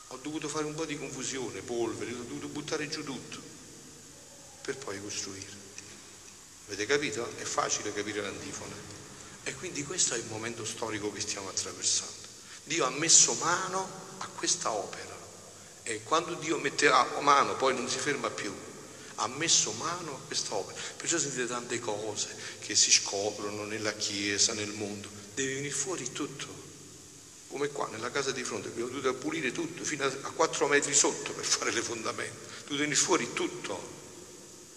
Ho 0.08 0.18
dovuto 0.24 0.48
fare 0.48 0.66
un 0.66 0.74
po' 0.74 0.86
di 0.86 0.98
confusione, 0.98 1.62
polvere, 1.62 2.14
ho 2.14 2.24
dovuto 2.24 2.48
buttare 2.48 2.88
giù 2.88 3.04
tutto 3.04 3.47
per 4.68 4.76
poi 4.76 5.02
costruire. 5.02 5.56
Avete 6.66 6.86
capito? 6.86 7.26
È 7.38 7.44
facile 7.44 7.94
capire 7.94 8.20
l'antifona. 8.22 8.76
E 9.44 9.56
quindi 9.56 9.86
questo 9.86 10.14
è 10.14 10.18
il 10.18 10.26
momento 10.26 10.66
storico 10.66 11.10
che 11.14 11.22
stiamo 11.22 11.48
attraversando. 11.48 12.28
Dio 12.66 12.84
ha 12.84 12.90
messo 12.90 13.34
mano 13.36 13.90
a 14.18 14.28
questa 14.28 14.72
opera 14.72 15.16
e 15.84 16.04
quando 16.04 16.34
Dio 16.34 16.58
metterà 16.58 17.08
mano 17.22 17.56
poi 17.56 17.74
non 17.74 17.88
si 17.88 17.98
ferma 17.98 18.30
più 18.30 18.54
ha 19.20 19.28
messo 19.28 19.72
mano 19.72 20.16
a 20.16 20.28
quest'opera. 20.28 20.78
Perciò 20.98 21.18
sentite 21.18 21.48
tante 21.48 21.80
cose 21.80 22.28
che 22.60 22.76
si 22.76 22.92
scoprono 22.92 23.64
nella 23.64 23.94
Chiesa, 23.94 24.54
nel 24.54 24.72
mondo. 24.74 25.10
Deve 25.34 25.56
venire 25.56 25.74
fuori 25.74 26.12
tutto. 26.12 26.46
Come 27.48 27.70
qua, 27.70 27.88
nella 27.88 28.12
casa 28.12 28.32
di 28.32 28.44
fronte, 28.44 28.68
abbiamo 28.68 28.90
dovuto 28.90 29.16
pulire 29.16 29.52
tutto, 29.54 29.84
fino 29.84 30.06
a 30.06 30.10
4 30.10 30.68
metri 30.68 30.94
sotto 30.94 31.32
per 31.32 31.46
fare 31.46 31.72
le 31.72 31.82
fondamenta. 31.82 32.52
Deve 32.66 32.82
venire 32.82 32.96
fuori 32.96 33.32
tutto. 33.34 33.96